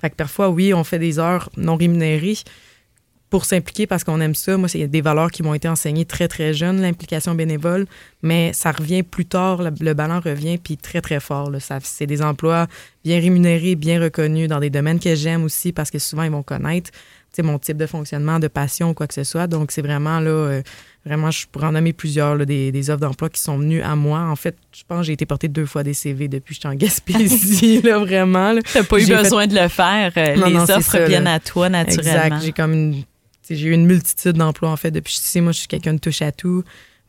[0.00, 2.38] Fait que parfois, oui, on fait des heures non rémunérées
[3.28, 4.56] pour s'impliquer parce qu'on aime ça.
[4.56, 7.86] Moi, c'est des valeurs qui m'ont été enseignées très, très jeune, l'implication bénévole,
[8.22, 11.50] mais ça revient plus tard, le, ballon revient, puis très, très fort.
[11.82, 12.66] C'est des emplois
[13.04, 16.42] bien rémunérés, bien reconnus dans des domaines que j'aime aussi parce que souvent, ils vont
[16.42, 16.90] connaître
[17.42, 19.46] mon type de fonctionnement, de passion quoi que ce soit.
[19.46, 20.62] Donc, c'est vraiment là, euh,
[21.04, 24.20] vraiment, je pourrais en nommer plusieurs, des, des, offres d'emploi qui sont venues à moi.
[24.20, 26.60] En fait, je pense que j'ai été portée deux fois des CV depuis que je
[26.60, 28.54] suis en Gaspésie, là, vraiment.
[28.56, 30.12] Tu n'as pas eu besoin de le faire.
[30.16, 32.36] Euh, les offres viennent à toi naturellement.
[32.36, 32.44] Exact.
[32.44, 32.94] J'ai comme
[33.50, 35.94] j'ai eu une multitude d'emplois, en fait, depuis que je suis Moi, je suis quelqu'un
[35.94, 36.62] de touche à tout.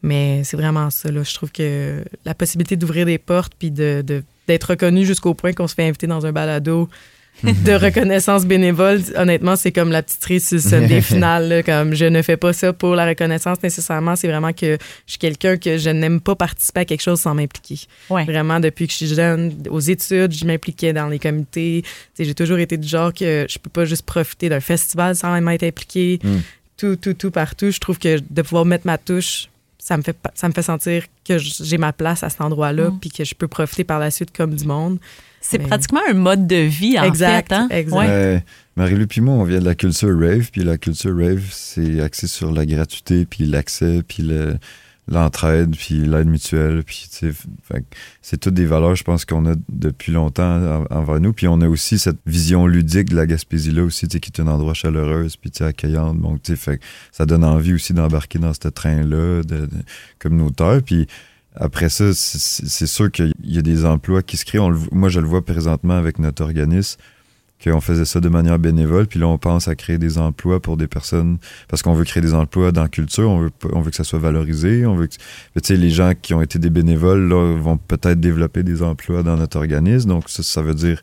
[0.04, 1.12] Mais c'est vraiment ça.
[1.12, 1.21] Là.
[1.23, 4.04] Je trouve que la possibilité d'ouvrir des portes puis de,
[4.47, 6.89] d'être reconnu jusqu'au point qu'on se fait inviter dans un balado
[7.43, 11.63] de reconnaissance bénévole, honnêtement, c'est comme la petite cerise sur le finale.
[11.65, 14.15] comme je ne fais pas ça pour la reconnaissance nécessairement.
[14.15, 17.33] C'est vraiment que je suis quelqu'un que je n'aime pas participer à quelque chose sans
[17.33, 17.79] m'impliquer.
[18.09, 21.83] Vraiment, depuis que je suis jeune, aux études, je m'impliquais dans les comités.
[22.19, 25.47] J'ai toujours été du genre que je peux pas juste profiter d'un festival sans même
[25.49, 26.19] être impliqué.
[26.23, 26.37] Mm.
[26.77, 27.69] Tout, tout, tout partout.
[27.69, 29.50] Je trouve que de pouvoir mettre ma touche
[29.81, 32.99] ça me fait ça me fait sentir que j'ai ma place à cet endroit-là mm.
[32.99, 34.99] puis que je peux profiter par la suite comme du monde.
[35.43, 37.55] C'est pratiquement un mode de vie, en exact, fait.
[37.55, 37.67] Hein?
[37.71, 38.45] Exact.
[38.75, 42.27] Marie-Lou puis moi, on vient de la culture rave, puis la culture rave, c'est axé
[42.27, 44.29] sur la gratuité, puis l'accès, puis
[45.12, 47.10] l'entraide, puis l'aide mutuelle, puis
[48.21, 51.34] c'est toutes des valeurs, je pense, qu'on a depuis longtemps envers nous.
[51.34, 54.74] Puis on a aussi cette vision ludique de la Gaspésie-là aussi, qui est un endroit
[54.74, 56.19] chaleureux, puis accueillante.
[56.19, 59.69] Donc, fait, ça donne envie aussi d'embarquer dans ce train-là de, de,
[60.19, 60.82] communautaire.
[60.84, 61.08] Puis
[61.56, 64.60] après ça, c'est sûr qu'il y a des emplois qui se créent.
[64.91, 67.00] moi, je le vois présentement avec notre organisme,
[67.63, 70.78] qu'on faisait ça de manière bénévole, puis là, on pense à créer des emplois pour
[70.78, 73.91] des personnes, parce qu'on veut créer des emplois dans la culture, on veut, on veut
[73.91, 75.19] que ça soit valorisé, on veut que, tu
[75.63, 79.38] sais, les gens qui ont été des bénévoles, là, vont peut-être développer des emplois dans
[79.38, 81.02] notre organisme, donc ça, ça veut dire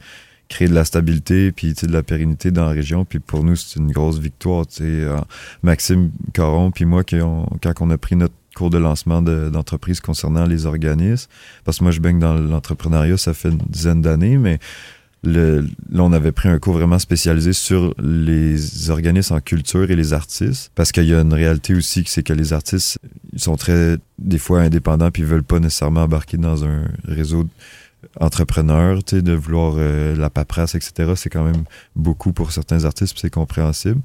[0.49, 3.79] créer de la stabilité puis de la pérennité dans la région puis pour nous c'est
[3.79, 5.18] une grosse victoire euh,
[5.62, 10.66] Maxime Caron puis moi quand on a pris notre cours de lancement d'entreprise concernant les
[10.66, 11.31] organismes.
[11.64, 14.59] Parce que moi, je baigne dans l'entrepreneuriat, ça fait une dizaine d'années, mais
[15.24, 19.96] le, là, on avait pris un cours vraiment spécialisé sur les organismes en culture et
[19.96, 20.70] les artistes.
[20.74, 22.98] Parce qu'il y a une réalité aussi, c'est que les artistes,
[23.33, 27.46] ils sont très, des fois, indépendants, puis ils veulent pas nécessairement embarquer dans un réseau
[28.20, 31.12] entrepreneur, tu sais, de vouloir euh, la paperasse, etc.
[31.16, 31.64] C'est quand même
[31.96, 34.00] beaucoup pour certains artistes, c'est compréhensible.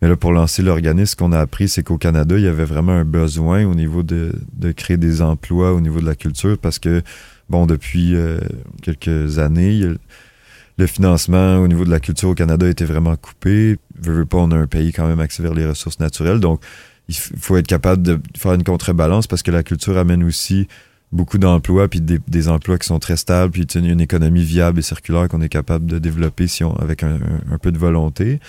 [0.00, 2.64] Mais là, pour lancer l'organisme, ce qu'on a appris, c'est qu'au Canada, il y avait
[2.64, 6.58] vraiment un besoin au niveau de, de créer des emplois au niveau de la culture
[6.58, 7.02] parce que
[7.48, 8.16] bon, depuis
[8.82, 9.94] quelques années,
[10.78, 13.78] le financement au niveau de la culture au Canada était vraiment coupé.
[14.00, 16.40] Veux, veux pas, on a un pays quand même axé vers les ressources naturelles.
[16.40, 16.62] Donc,
[17.08, 20.68] il faut être capable de faire une contrebalance parce que la culture amène aussi
[21.12, 25.28] beaucoup d'emplois, puis des, emplois qui sont très stables, puis une, économie viable et circulaire
[25.28, 27.18] qu'on est capable de développer si on, avec un,
[27.60, 28.40] peu de volonté.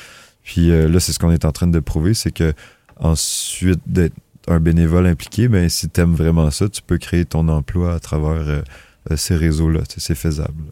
[0.43, 2.53] Puis euh, là, c'est ce qu'on est en train de prouver, c'est que
[2.97, 4.15] ensuite d'être
[4.47, 7.99] un bénévole impliqué, ben, si tu aimes vraiment ça, tu peux créer ton emploi à
[7.99, 8.61] travers euh,
[9.11, 9.81] euh, ces réseaux-là.
[9.97, 10.63] C'est faisable.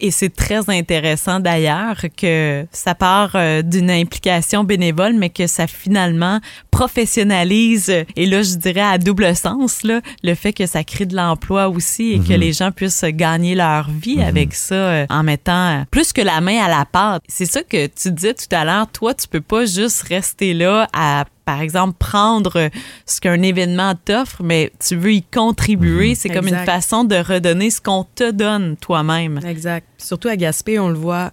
[0.00, 5.66] Et c'est très intéressant d'ailleurs que ça part euh, d'une implication bénévole, mais que ça
[5.66, 6.40] finalement
[6.70, 11.16] professionnalise, et là je dirais à double sens, là, le fait que ça crée de
[11.16, 12.40] l'emploi aussi et que mhm.
[12.40, 14.24] les gens puissent gagner leur vie mhm.
[14.24, 17.22] avec ça euh, en mettant euh, plus que la main à la pâte.
[17.28, 20.86] C'est ça que tu disais tout à l'heure, toi tu peux pas juste rester là
[20.92, 22.70] à par exemple, prendre
[23.06, 26.10] ce qu'un événement t'offre, mais tu veux y contribuer.
[26.10, 26.14] Mhm.
[26.14, 29.40] C'est comme une façon de redonner ce qu'on te donne toi-même.
[29.44, 29.86] Exact.
[29.98, 31.32] surtout à Gaspé, on le voit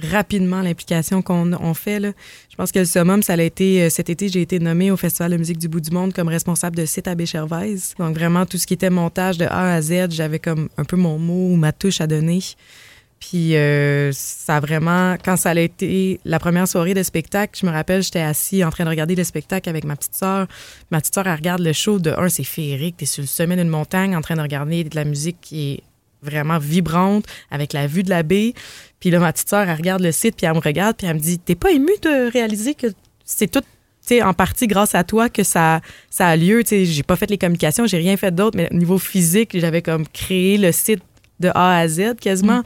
[0.00, 1.98] rapidement l'implication qu'on fait.
[1.98, 2.12] Là.
[2.50, 4.96] Je pense que le summum, ça a été euh, cet été, j'ai été nommée au
[4.96, 7.94] Festival de musique du bout du monde comme responsable de site à Béchervaise.
[7.98, 10.96] Donc vraiment tout ce qui était montage de A à Z, j'avais comme un peu
[10.96, 12.40] mon mot ou ma touche à donner.
[13.20, 17.66] Puis euh, ça a vraiment, quand ça a été la première soirée de spectacle, je
[17.66, 20.46] me rappelle, j'étais assis en train de regarder le spectacle avec ma petite sœur.
[20.90, 23.56] Ma petite sœur, elle regarde le show de un, c'est féerique, t'es sur le sommet
[23.56, 25.82] d'une montagne en train de regarder de la musique qui est
[26.22, 28.54] vraiment vibrante avec la vue de la baie.
[29.00, 31.14] Puis là, ma petite sœur, elle regarde le site, puis elle me regarde, puis elle
[31.14, 32.86] me dit T'es pas ému de réaliser que
[33.24, 33.62] c'est tout
[34.22, 35.80] en partie grâce à toi que ça,
[36.18, 36.62] a lieu.
[36.66, 40.06] J'ai pas fait les communications, j'ai rien fait d'autre, mais au niveau physique, j'avais comme
[40.08, 41.02] créé le site
[41.40, 42.60] de A à Z quasiment.
[42.60, 42.64] Mm.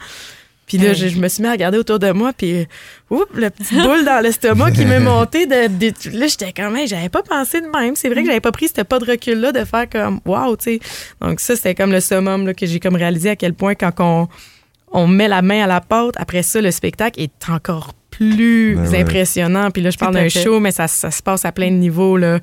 [0.72, 2.66] Puis là, je, me suis mis à regarder autour de moi, puis
[3.10, 5.44] oups, le petit boule dans l'estomac qui m'est monté.
[5.44, 7.94] De, là, j'étais quand même, j'avais pas pensé de même.
[7.94, 10.64] C'est vrai que j'avais pas pris ce pas de recul-là de faire comme wow, tu
[10.64, 10.80] sais.
[11.20, 13.92] Donc ça, c'était comme le summum là, que j'ai comme réalisé à quel point quand
[13.98, 14.28] on,
[14.92, 18.94] on met la main à la pâte, après ça, le spectacle est encore plus ben
[18.94, 19.70] impressionnant.
[19.70, 22.16] Puis là, je parle d'un show, mais ça, ça, se passe à plein de niveaux.
[22.16, 22.40] Là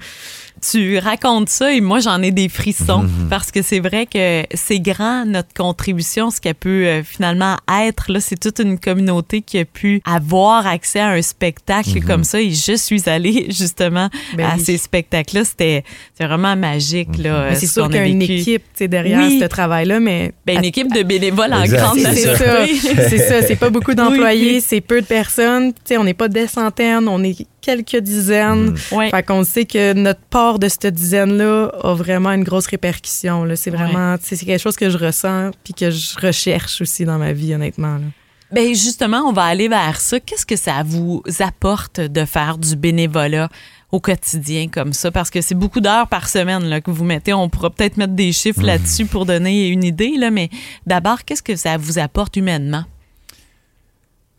[0.60, 3.30] tu racontes ça et moi j'en ai des frissons mhm.
[3.30, 8.12] parce que c'est vrai que c'est grand notre contribution, ce qu'elle peut euh, finalement être.
[8.12, 12.04] Là, c'est toute une communauté qui a pu avoir accès à un spectacle mhm.
[12.04, 15.44] comme ça et je suis allée justement ben à ces spectacles-là.
[15.44, 15.84] C'était
[16.20, 17.18] vraiment magique.
[17.18, 17.50] là.
[17.50, 17.56] Mhm.
[17.56, 20.34] C'est sûr qu'il y a une équipe derrière ce travail-là, mais...
[20.46, 22.66] Ben, une équipe de bénévoles en grande C'est ça,
[23.10, 23.42] c'est ça.
[23.42, 25.74] C'est pas beaucoup d'employés, c'est peu de personnes.
[25.92, 28.72] on n'est pas des centaines, on est quelques dizaines.
[28.72, 29.10] Mm.
[29.12, 33.46] Fait qu'on sait que notre part de cette dizaine-là a vraiment une grosse répercussion.
[33.56, 37.34] C'est vraiment, c'est quelque chose que je ressens puis que je recherche aussi dans ma
[37.34, 37.96] vie, honnêtement.
[37.96, 38.06] Là.
[38.52, 40.20] Bien, justement, on va aller vers ça.
[40.20, 43.50] Qu'est-ce que ça vous apporte de faire du bénévolat
[43.92, 45.12] au quotidien comme ça?
[45.12, 47.34] Parce que c'est beaucoup d'heures par semaine là, que vous mettez.
[47.34, 48.66] On pourra peut-être mettre des chiffres mm.
[48.66, 50.50] là-dessus pour donner une idée, là, mais
[50.88, 52.86] d'abord, qu'est-ce que ça vous apporte humainement?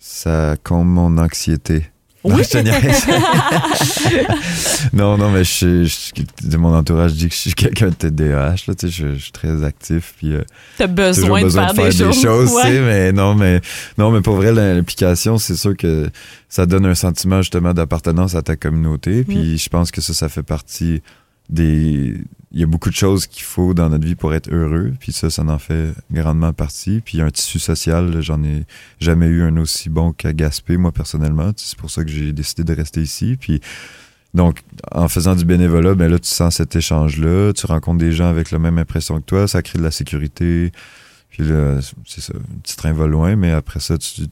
[0.01, 1.85] Ça comble mon anxiété.
[2.23, 2.43] Non, oui.
[4.93, 5.89] non, non, mais je,
[6.45, 8.57] de mon entourage dit que je suis quelqu'un de TDAH.
[8.69, 10.13] Là, tu sais, je, suis très actif.
[10.19, 10.43] Puis, euh,
[10.77, 12.53] T'as besoin, besoin, de faire, des, choses.
[12.63, 13.63] mais non, mais
[13.97, 16.11] non, mais pour vrai, l'implication, c'est sûr que
[16.51, 19.25] ça donne un sentiment justement d'appartenance à ta communauté.
[19.25, 21.03] Puis je pense que ça, ça fait partie
[21.49, 22.19] des.
[22.53, 25.13] Il y a beaucoup de choses qu'il faut dans notre vie pour être heureux, puis
[25.13, 27.01] ça, ça en fait grandement partie.
[27.01, 28.65] Puis un tissu social, j'en ai
[28.99, 31.53] jamais eu un aussi bon qu'à Gaspé, moi personnellement.
[31.57, 33.37] C'est pour ça que j'ai décidé de rester ici.
[33.39, 33.61] Puis
[34.35, 38.29] donc, en faisant du bénévolat, ben là, tu sens cet échange-là, tu rencontres des gens
[38.29, 40.73] avec la même impression que toi, ça crée de la sécurité.
[41.31, 44.27] Puis là, c'est ça, un petit train va loin, mais après ça, tu,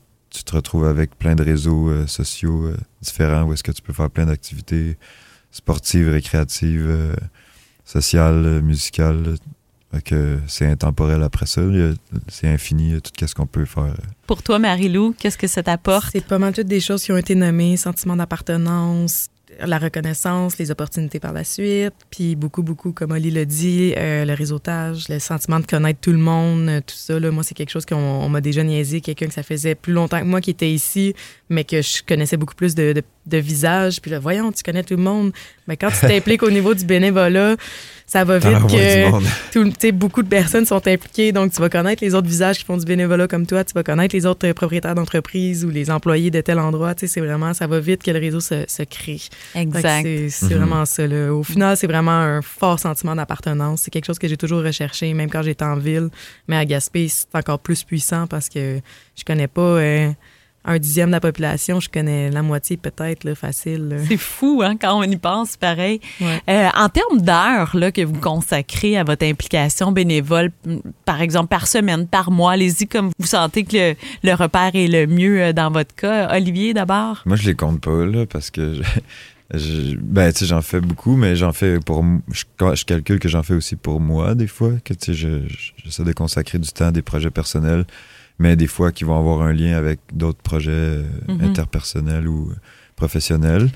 [0.44, 3.92] te retrouves avec plein de réseaux euh, sociaux euh, différents où est-ce que tu peux
[3.92, 4.96] faire plein d'activités
[5.50, 7.14] sportive, récréative, euh,
[7.88, 9.36] sociale, euh, musicale.
[10.04, 11.62] que c'est intemporel après ça.
[12.28, 13.96] C'est infini, tout ce qu'on peut faire.
[14.26, 16.10] Pour toi, Marie-Lou, qu'est-ce que ça t'apporte?
[16.12, 19.30] C'est pas mal toutes des choses qui ont été nommées, sentiment d'appartenance,
[19.64, 24.24] la reconnaissance, les opportunités par la suite, puis beaucoup, beaucoup, comme Oli l'a dit, euh,
[24.24, 27.18] le réseautage, le sentiment de connaître tout le monde, tout ça.
[27.18, 30.20] Là, moi, c'est quelque chose qu'on m'a déjà niaisé, quelqu'un que ça faisait plus longtemps
[30.20, 31.14] que moi qui était ici,
[31.48, 34.00] mais que je connaissais beaucoup plus de, de, de visages.
[34.00, 35.32] Puis là, voyons, tu connais tout le monde.
[35.66, 37.56] Mais quand tu t'impliques au niveau du bénévolat,
[38.06, 38.66] ça va vite
[39.52, 41.30] que beaucoup de personnes sont impliquées.
[41.30, 43.62] Donc, tu vas connaître les autres visages qui font du bénévolat comme toi.
[43.64, 46.94] Tu vas connaître les autres propriétaires d'entreprise ou les employés de tel endroit.
[46.94, 49.20] Tu sais, c'est vraiment, ça va vite que le réseau se, se crée.
[49.54, 50.08] Exact.
[50.30, 50.56] C'est mhm.
[50.56, 51.06] vraiment ça.
[51.06, 51.34] Là.
[51.34, 53.82] Au final, c'est vraiment un fort sentiment d'appartenance.
[53.82, 56.08] C'est quelque chose que j'ai toujours recherché, même quand j'étais en ville.
[56.48, 58.80] Mais à Gaspé, c'est encore plus puissant parce que
[59.16, 59.60] je connais pas...
[59.60, 60.10] Euh,
[60.64, 63.88] un dixième de la population, je connais la moitié peut-être, là, facile.
[63.88, 63.96] là.
[64.06, 66.00] C'est fou, hein, quand on y pense, pareil.
[66.20, 66.42] Ouais.
[66.50, 70.50] Euh, en termes d'heures là, que vous consacrez à votre implication bénévole,
[71.06, 73.94] par exemple par semaine, par mois, allez-y comme vous sentez que le,
[74.24, 76.34] le repère est le mieux euh, dans votre cas.
[76.36, 77.22] Olivier, d'abord?
[77.24, 80.80] Moi, je les compte pas, là, parce que je- je- ben, tu sais, j'en fais
[80.80, 82.04] beaucoup, mais j'en fais pour.
[82.32, 82.44] Je,
[82.74, 85.72] je calcule que j'en fais aussi pour moi, des fois, que tu sais, je- je-
[85.82, 87.86] j'essaie de consacrer du temps à des projets personnels,
[88.38, 91.42] mais des fois qui vont avoir un lien avec d'autres projets euh, Mhm.
[91.44, 92.54] interpersonnels ou euh,
[92.96, 93.70] professionnels.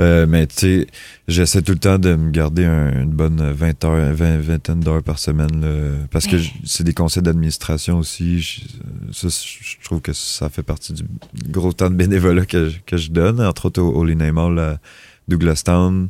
[0.00, 0.86] Euh, mais tu sais,
[1.28, 5.02] j'essaie tout le temps de me garder un- une bonne 20 heures, 20, vingtaine d'heures
[5.02, 8.40] par semaine, là, parce que c'est des conseils d'administration aussi.
[8.40, 8.60] Je,
[9.12, 11.04] ça, je trouve que ça fait partie du
[11.48, 14.78] gros temps de bénévolat que, je- que je donne, entre autres au, Linnaeus Hall à
[15.28, 16.08] Douglastown.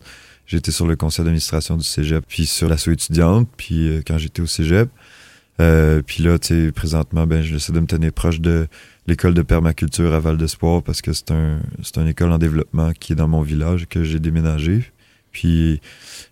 [0.48, 4.42] J'étais sur le conseil d'administration du cégep, puis sur l'asso étudiante, puis euh, quand j'étais
[4.42, 4.88] au cégep.
[5.60, 8.68] Euh, puis là, tu sais, présentement, ben, j'essaie de me tenir proche de
[9.06, 12.92] l'école de permaculture à Val d'Espoir parce que c'est un, c'est une école en développement
[12.92, 14.92] qui est dans mon village que j'ai déménagé.
[15.32, 15.80] Puis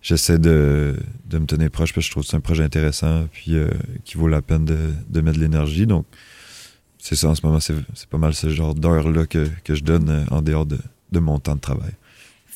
[0.03, 3.29] j'essaie de, de me tenir proche parce que je trouve que c'est un projet intéressant
[3.33, 3.69] puis euh,
[4.05, 5.87] qui vaut la peine de, de mettre de l'énergie.
[5.87, 6.07] Donc,
[6.99, 9.85] c'est ça en ce moment, c'est c'est pas mal ce genre d'heures-là que, que je
[9.85, 10.79] donne euh, en dehors de,
[11.13, 11.93] de mon temps de travail.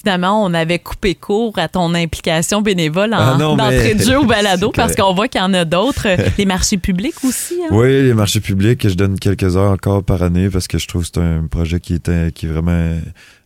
[0.00, 4.02] Finalement, on avait coupé court à ton implication bénévole en Ah non, mais- d'entrée de
[4.02, 6.06] jeu au balado parce qu'on voit qu'il y en a d'autres.
[6.38, 7.54] Les marchés publics aussi.
[7.64, 7.68] hein?
[7.72, 11.02] Oui, les marchés publics, je donne quelques heures encore par année parce que je trouve
[11.02, 12.92] que c'est un projet qui est, qui est vraiment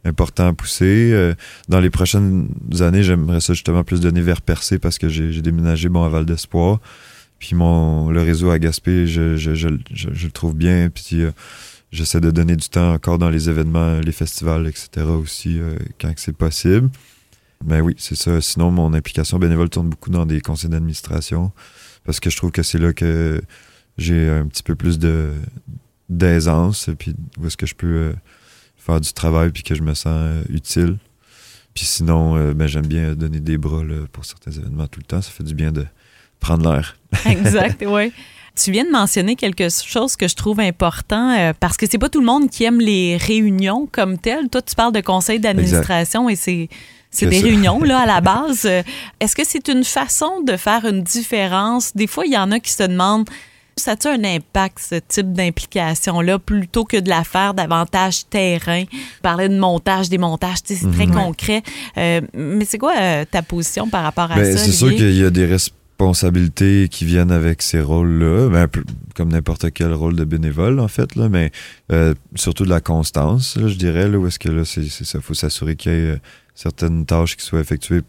[0.04, 1.10] important à pousser.
[1.12, 1.32] Euh,
[1.68, 2.48] Dans les prochaines
[2.80, 6.08] années, j'aimerais ça justement plus donner vers Percé parce que j'ai j'ai déménagé bon, à
[6.10, 6.80] Val d'Espoir.
[7.38, 10.90] Puis mon, le réseau à Gaspé, je, je, je, je- je le trouve bien.
[10.94, 11.30] Puis euh,
[11.92, 15.06] j'essaie de donner du temps encore dans les événements, les festivals, etc.
[15.06, 16.90] aussi, euh, quand c'est possible.
[17.64, 18.40] Mais oui, c'est ça.
[18.40, 21.52] Sinon, mon implication bénévole tourne beaucoup dans des conseils d'administration
[22.04, 23.40] parce que je trouve que c'est là que
[23.98, 25.30] j'ai un petit peu plus de
[26.08, 28.12] d'aisance puis où est-ce que je peux euh,
[28.76, 30.98] faire du travail puis que je me sens euh, utile.
[31.74, 35.06] Puis sinon, euh, ben, j'aime bien donner des bras là, pour certains événements tout le
[35.06, 35.22] temps.
[35.22, 35.86] Ça fait du bien de
[36.38, 36.96] prendre l'air.
[37.26, 38.12] Exact, oui.
[38.54, 42.10] Tu viens de mentionner quelque chose que je trouve important euh, parce que c'est pas
[42.10, 44.48] tout le monde qui aime les réunions comme telles.
[44.50, 46.68] Toi, tu parles de conseil d'administration et c'est
[47.10, 47.46] c'est des ça.
[47.46, 48.66] réunions là à la base.
[49.20, 51.92] Est-ce que c'est une façon de faire une différence?
[51.94, 53.28] Des fois, il y en a qui se demandent
[53.78, 58.84] ça a un impact, ce type d'implication-là, plutôt que de la faire davantage terrain?
[59.22, 61.14] Parler de montage, démontage, tu sais, c'est très Mhm.
[61.14, 61.62] concret.
[61.96, 64.62] Euh, mais c'est quoi euh, ta position par rapport à Ben, ça?
[64.62, 65.76] c'est sûr qu'il y a des responsabilités
[66.90, 68.68] qui viennent avec ces rôles-là, ben,
[69.14, 71.50] comme n'importe quel rôle de bénévole, en fait, là, mais
[71.92, 75.34] euh, surtout de la constance, je dirais, là, où est-ce que là, c'est ça, faut
[75.34, 76.16] s'assurer qu'il y ait euh,
[76.54, 78.02] certaines tâches qui soient effectuées.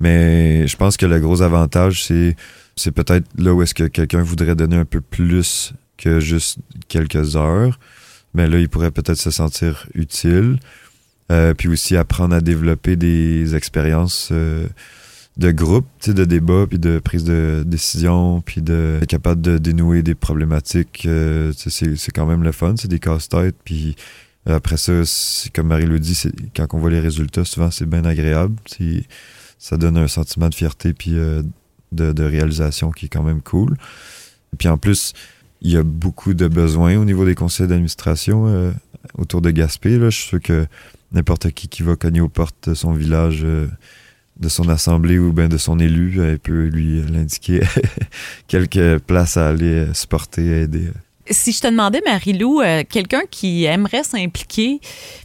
[0.00, 2.36] Mais je pense que le gros avantage, c'est
[2.78, 7.34] c'est peut-être là où est-ce que quelqu'un voudrait donner un peu plus que juste quelques
[7.34, 7.78] heures.
[8.34, 10.58] Mais là, il pourrait peut-être se sentir utile.
[11.32, 14.28] Euh, puis aussi apprendre à développer des expériences
[15.36, 20.02] de groupe, de débat, puis de prise de décision, puis de être capable de dénouer
[20.02, 21.04] des problématiques.
[21.06, 23.56] euh, c'est quand même le fun, c'est des casse-têtes.
[23.64, 23.96] Puis
[24.46, 24.92] après ça,
[25.52, 28.56] comme Marie-Lou dit, c'est- quand on voit les résultats, souvent c'est bien agréable.
[29.58, 31.42] Ça donne un sentiment de fierté puis euh,
[31.92, 33.76] de, de réalisation qui est quand même cool.
[34.58, 35.12] Puis en plus,
[35.60, 38.70] il y a beaucoup de besoins au niveau des conseils d'administration euh,
[39.18, 39.98] autour de Gaspé.
[39.98, 40.08] Là.
[40.10, 40.66] Je suis sûr que
[41.12, 43.66] n'importe qui qui va cogner aux portes de son village, euh,
[44.38, 47.60] de son assemblée ou bien de son élu, euh, peut lui l'indiquer
[48.48, 50.90] quelques places à aller supporter, aider.
[51.28, 54.80] Si je te demandais, Marie-Lou, euh, quelqu'un qui aimerait s'impliquer,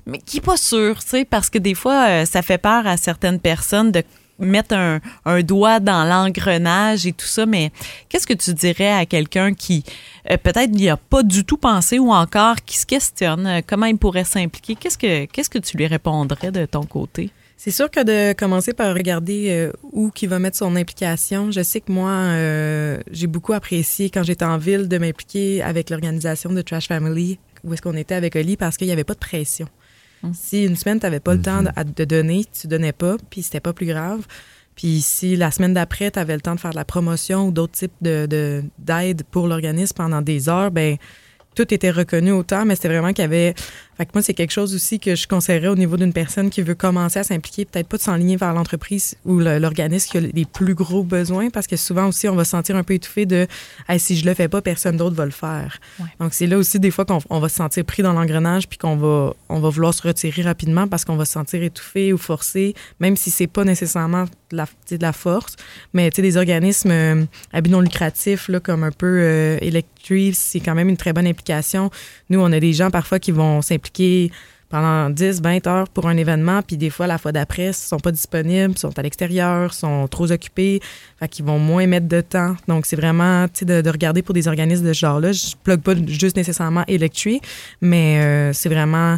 [0.07, 2.87] mais qui n'est pas sûr, tu sais, parce que des fois, euh, ça fait peur
[2.87, 4.03] à certaines personnes de
[4.39, 7.71] mettre un, doigt dans l'engrenage et tout ça, mais
[8.09, 9.83] qu'est-ce que tu dirais à quelqu'un qui
[10.31, 13.97] euh, peut-être n'y a pas du tout pensé ou encore qui se questionne comment il
[13.97, 14.73] pourrait s'impliquer?
[14.75, 17.29] Qu'est-ce que, qu'est-ce que tu lui répondrais de ton côté?
[17.63, 21.51] C'est sûr que de commencer par regarder euh, où qui va mettre son implication.
[21.51, 25.91] Je sais que moi, euh, j'ai beaucoup apprécié quand j'étais en ville de m'impliquer avec
[25.91, 29.13] l'organisation de Trash Family, où est-ce qu'on était avec Oli, parce qu'il n'y avait pas
[29.13, 29.67] de pression.
[30.23, 30.31] Mm.
[30.33, 31.93] Si une semaine, tu n'avais pas le temps de, Mhm.
[31.97, 34.25] de donner, tu donnais pas, puis c'était pas plus grave.
[34.75, 37.51] Puis si la semaine d'après, tu avais le temps de faire de la promotion ou
[37.51, 40.97] d'autres types de, de- d'aide pour l'organisme pendant des heures, ben
[41.53, 43.53] tout était reconnu autant, mais c'était vraiment qu'il y avait.
[44.01, 46.63] Fait que moi, c'est quelque chose aussi que je conseillerais au niveau d'une personne qui
[46.63, 50.45] veut commencer à s'impliquer, peut-être pas de s'enligner vers l'entreprise ou l'organisme qui a les
[50.45, 53.45] plus gros besoins, parce que souvent aussi, on va se sentir un peu étouffé de
[53.87, 55.77] Hey, si je le fais pas, personne d'autre va le faire.
[55.99, 56.07] Ouais.
[56.19, 58.79] Donc, c'est là aussi des fois qu'on on va se sentir pris dans l'engrenage puis
[58.79, 62.17] qu'on va, on va vouloir se retirer rapidement parce qu'on va se sentir étouffé ou
[62.17, 65.57] forcé, même si c'est pas nécessairement de la, de la force.
[65.93, 69.59] Mais tu sais, des organismes euh, à but non lucratif, là, comme un peu euh,
[70.33, 71.89] c'est quand même une très bonne implication.
[72.29, 73.90] Nous, on a des gens parfois qui vont s'impliquer
[74.71, 77.99] pendant 10, 20 heures pour un événement, puis des fois, la fois d'après, ils sont
[77.99, 80.79] pas disponibles, sont à l'extérieur, sont trop occupés,
[81.19, 82.55] fait qu'ils vont moins mettre de temps.
[82.69, 85.33] Donc, c'est vraiment, de, de, regarder pour des organismes de ce genre-là.
[85.33, 87.41] Je plug pas juste nécessairement Electri,
[87.81, 89.17] mais euh, c'est vraiment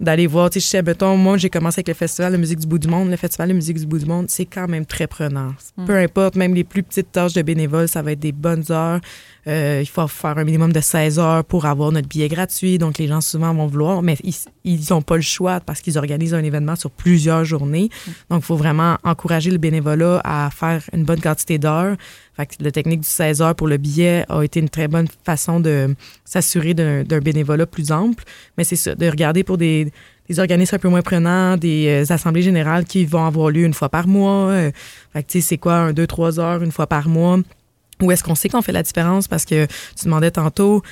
[0.00, 0.50] d'aller voir.
[0.50, 3.10] Tu sais, mettons, moi, j'ai commencé avec le Festival de musique du bout du monde.
[3.10, 5.54] Le Festival de musique du bout du monde, c'est quand même très prenant.
[5.76, 5.84] Mm.
[5.86, 9.00] Peu importe, même les plus petites tâches de bénévoles, ça va être des bonnes heures.
[9.46, 12.78] Euh, il faut faire un minimum de 16 heures pour avoir notre billet gratuit.
[12.78, 14.16] Donc, les gens souvent vont vouloir, mais
[14.64, 17.88] ils n'ont pas le choix parce qu'ils organisent un événement sur plusieurs journées.
[17.88, 18.10] Mm.
[18.30, 21.96] Donc, il faut vraiment encourager le bénévolat à faire une bonne quantité d'heures.
[22.38, 25.08] Fait que la technique du 16 heures pour le billet a été une très bonne
[25.24, 28.22] façon de s'assurer d'un bénévolat plus ample.
[28.56, 29.90] Mais c'est de regarder pour des,
[30.38, 33.88] organismes un peu moins prenants, des euh, assemblées générales qui vont avoir lieu une fois
[33.88, 34.50] par mois.
[34.50, 34.70] Euh,
[35.12, 37.40] fait tu sais, c'est quoi, un, deux, trois heures, une fois par mois?
[38.00, 39.26] Où est-ce qu'on sait qu'on fait la différence?
[39.26, 40.82] Parce que tu demandais tantôt,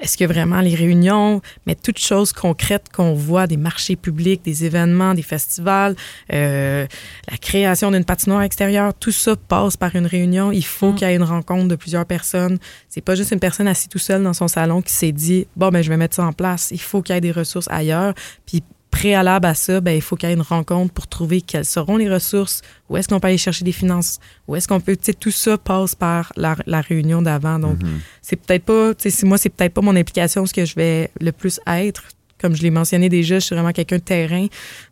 [0.00, 4.64] est-ce que vraiment les réunions, mais toutes choses concrètes qu'on voit, des marchés publics, des
[4.64, 5.94] événements, des festivals,
[6.32, 6.86] euh,
[7.30, 10.50] la création d'une patinoire extérieure, tout ça passe par une réunion.
[10.50, 10.94] Il faut mm.
[10.96, 12.58] qu'il y ait une rencontre de plusieurs personnes.
[12.88, 15.68] C'est pas juste une personne assise tout seule dans son salon qui s'est dit bon
[15.68, 16.70] ben je vais mettre ça en place.
[16.72, 18.14] Il faut qu'il y ait des ressources ailleurs.
[18.46, 18.62] Puis
[18.94, 21.96] préalable à ça, ben, il faut qu'il y ait une rencontre pour trouver quelles seront
[21.96, 25.06] les ressources, où est-ce qu'on peut aller chercher des finances, où est-ce qu'on peut, tu
[25.06, 27.58] sais, tout ça passe par la, la réunion d'avant.
[27.58, 27.98] Donc, mm-hmm.
[28.22, 31.10] c'est peut-être pas, tu sais, moi, c'est peut-être pas mon implication, ce que je vais
[31.20, 32.04] le plus être.
[32.44, 34.48] Comme je l'ai mentionné déjà, je suis vraiment quelqu'un de terrain.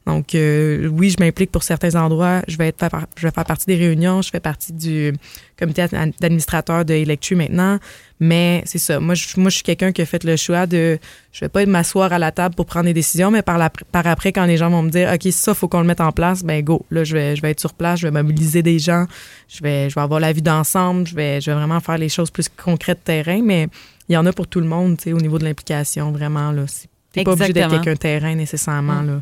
[0.07, 2.40] Donc, euh, oui, je m'implique pour certains endroits.
[2.48, 4.22] Je vais, être, je vais faire partie des réunions.
[4.22, 5.12] Je fais partie du
[5.59, 5.84] comité
[6.18, 7.78] d'administrateur de Electru maintenant.
[8.20, 9.00] Mais c'est ça.
[9.00, 10.98] Moi, je, moi, je suis quelqu'un qui a fait le choix de.
[11.30, 14.07] Je vais pas m'asseoir à la table pour prendre des décisions, mais par, la, par
[14.07, 16.42] après, quand les gens vont me dire, OK, ça, faut qu'on le mette en place,
[16.42, 16.86] ben go.
[16.90, 19.05] Là, je vais, je vais être sur place, je vais mobiliser des gens,
[19.46, 22.09] je vais, je vais avoir la vue d'ensemble, je vais, je vais vraiment faire les
[22.09, 23.42] choses plus concrètes terrain.
[23.44, 23.68] Mais
[24.09, 26.50] il y en a pour tout le monde, tu sais, au niveau de l'implication, vraiment.
[26.50, 26.64] Là.
[27.12, 29.02] T'es pas obligé d'être quelqu'un terrain nécessairement.
[29.02, 29.20] Là.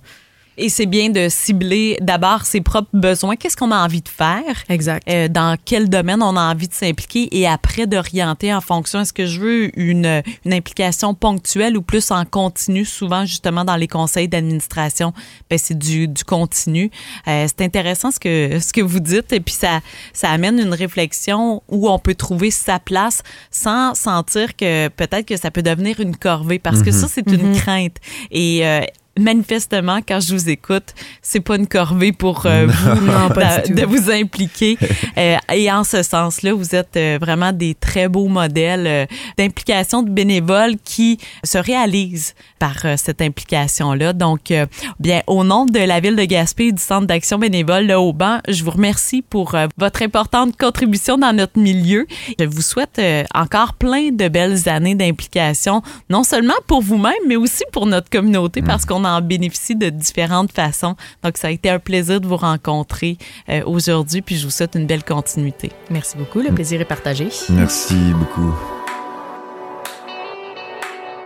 [0.61, 3.35] Et c'est bien de cibler d'abord ses propres besoins.
[3.35, 4.63] Qu'est-ce qu'on a envie de faire?
[4.69, 5.09] Exact.
[5.09, 7.35] Euh, dans quel domaine on a envie de s'impliquer?
[7.35, 9.01] Et après d'orienter en fonction.
[9.01, 12.85] Est-ce que je veux une, une implication ponctuelle ou plus en continu?
[12.85, 15.15] Souvent, justement, dans les conseils d'administration,
[15.49, 16.91] ben, c'est du, du continu.
[17.27, 19.81] Euh, c'est intéressant ce que, ce que vous dites et puis ça,
[20.13, 25.39] ça amène une réflexion où on peut trouver sa place sans sentir que peut-être que
[25.39, 27.01] ça peut devenir une corvée parce que mm-hmm.
[27.01, 27.61] ça, c'est une mm-hmm.
[27.61, 27.97] crainte.
[28.31, 28.83] Et euh,
[29.19, 34.77] manifestement, quand je vous écoute, c'est pas une corvée pour euh, vous de, vous impliquer.
[35.19, 40.11] Euh, et en ce sens-là, vous êtes euh, vraiment des très beaux modèles d'implication de
[40.11, 44.13] bénévoles qui se réalisent par cette implication-là.
[44.13, 44.53] Donc,
[44.99, 48.39] bien, au nom de la ville de Gaspé et du Centre d'action bénévole Le Haut-Banc,
[48.49, 52.07] je vous remercie pour votre importante contribution dans notre milieu.
[52.39, 53.01] Je vous souhaite
[53.35, 58.63] encore plein de belles années d'implication, non seulement pour vous-même, mais aussi pour notre communauté,
[58.63, 60.97] parce qu'on en bénéficie de différentes façons.
[61.23, 64.75] Donc, ça a été un plaisir de vous rencontrer euh, aujourd'hui, puis je vous souhaite
[64.75, 65.71] une belle continuité.
[65.91, 66.41] Merci beaucoup.
[66.41, 67.29] Le plaisir est partagé.
[67.51, 68.55] Merci beaucoup.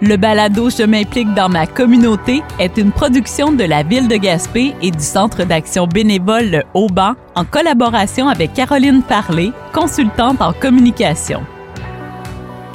[0.00, 4.74] Le balado Je m'implique dans ma communauté est une production de la ville de Gaspé
[4.82, 11.42] et du Centre d'action bénévole Le Haut-Banc en collaboration avec Caroline Parlé, consultante en communication.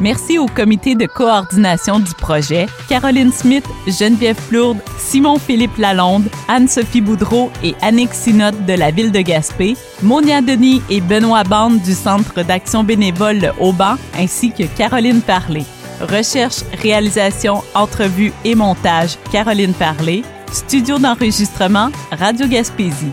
[0.01, 7.51] Merci au comité de coordination du projet, Caroline Smith, Geneviève Flourde, Simon-Philippe Lalonde, Anne-Sophie Boudreau
[7.63, 12.43] et Annick Sinotte de la ville de Gaspé, Monia Denis et Benoît Bande du Centre
[12.43, 15.65] d'action bénévole Le Auban, ainsi que Caroline Parlé.
[15.99, 20.23] Recherche, réalisation, entrevue et montage, Caroline Parlé.
[20.51, 23.11] Studio d'enregistrement, Radio Gaspésie.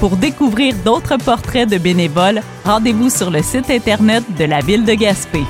[0.00, 4.94] Pour découvrir d'autres portraits de bénévoles, rendez-vous sur le site Internet de la ville de
[4.94, 5.44] Gaspé.